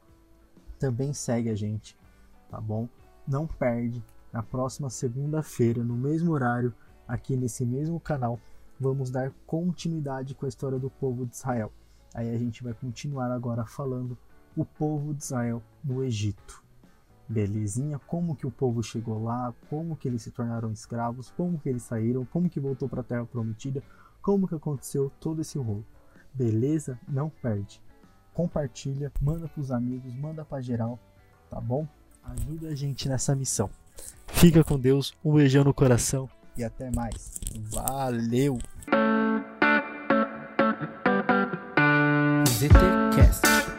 Também 0.78 1.12
segue 1.12 1.50
a 1.50 1.54
gente, 1.54 1.96
tá 2.50 2.60
bom? 2.60 2.88
Não 3.26 3.46
perde, 3.46 4.02
na 4.32 4.42
próxima 4.42 4.90
segunda-feira, 4.90 5.82
no 5.84 5.96
mesmo 5.96 6.32
horário, 6.32 6.74
aqui 7.06 7.36
nesse 7.36 7.64
mesmo 7.64 8.00
canal, 8.00 8.38
vamos 8.78 9.10
dar 9.10 9.32
continuidade 9.46 10.34
com 10.34 10.46
a 10.46 10.48
história 10.48 10.78
do 10.78 10.90
povo 10.90 11.24
de 11.26 11.34
Israel. 11.34 11.72
Aí 12.14 12.32
a 12.32 12.38
gente 12.38 12.62
vai 12.62 12.72
continuar 12.72 13.30
agora 13.32 13.66
falando 13.66 14.16
o 14.56 14.64
povo 14.64 15.12
de 15.12 15.24
Israel 15.24 15.60
no 15.82 16.04
Egito. 16.04 16.62
Belezinha? 17.28 17.98
Como 17.98 18.36
que 18.36 18.46
o 18.46 18.50
povo 18.50 18.82
chegou 18.82 19.22
lá, 19.22 19.52
como 19.68 19.96
que 19.96 20.06
eles 20.06 20.22
se 20.22 20.30
tornaram 20.30 20.70
escravos, 20.70 21.30
como 21.36 21.58
que 21.58 21.68
eles 21.68 21.82
saíram, 21.82 22.24
como 22.24 22.48
que 22.48 22.60
voltou 22.60 22.88
para 22.88 23.00
a 23.00 23.04
terra 23.04 23.26
prometida, 23.26 23.82
como 24.22 24.46
que 24.46 24.54
aconteceu 24.54 25.10
todo 25.18 25.40
esse 25.40 25.58
rolo. 25.58 25.84
Beleza? 26.32 26.98
Não 27.08 27.28
perde. 27.28 27.82
compartilha, 28.32 29.12
manda 29.20 29.48
pros 29.48 29.70
amigos, 29.70 30.12
manda 30.14 30.44
pra 30.44 30.60
geral, 30.60 30.98
tá 31.48 31.60
bom? 31.60 31.86
Ajuda 32.22 32.68
a 32.68 32.74
gente 32.74 33.08
nessa 33.08 33.34
missão. 33.34 33.70
Fica 34.26 34.64
com 34.64 34.78
Deus, 34.78 35.14
um 35.24 35.34
beijão 35.34 35.62
no 35.62 35.72
coração 35.72 36.28
E 36.56 36.64
até 36.64 36.90
mais. 36.90 37.40
Valeu! 37.70 38.58
GTCast. 42.64 43.73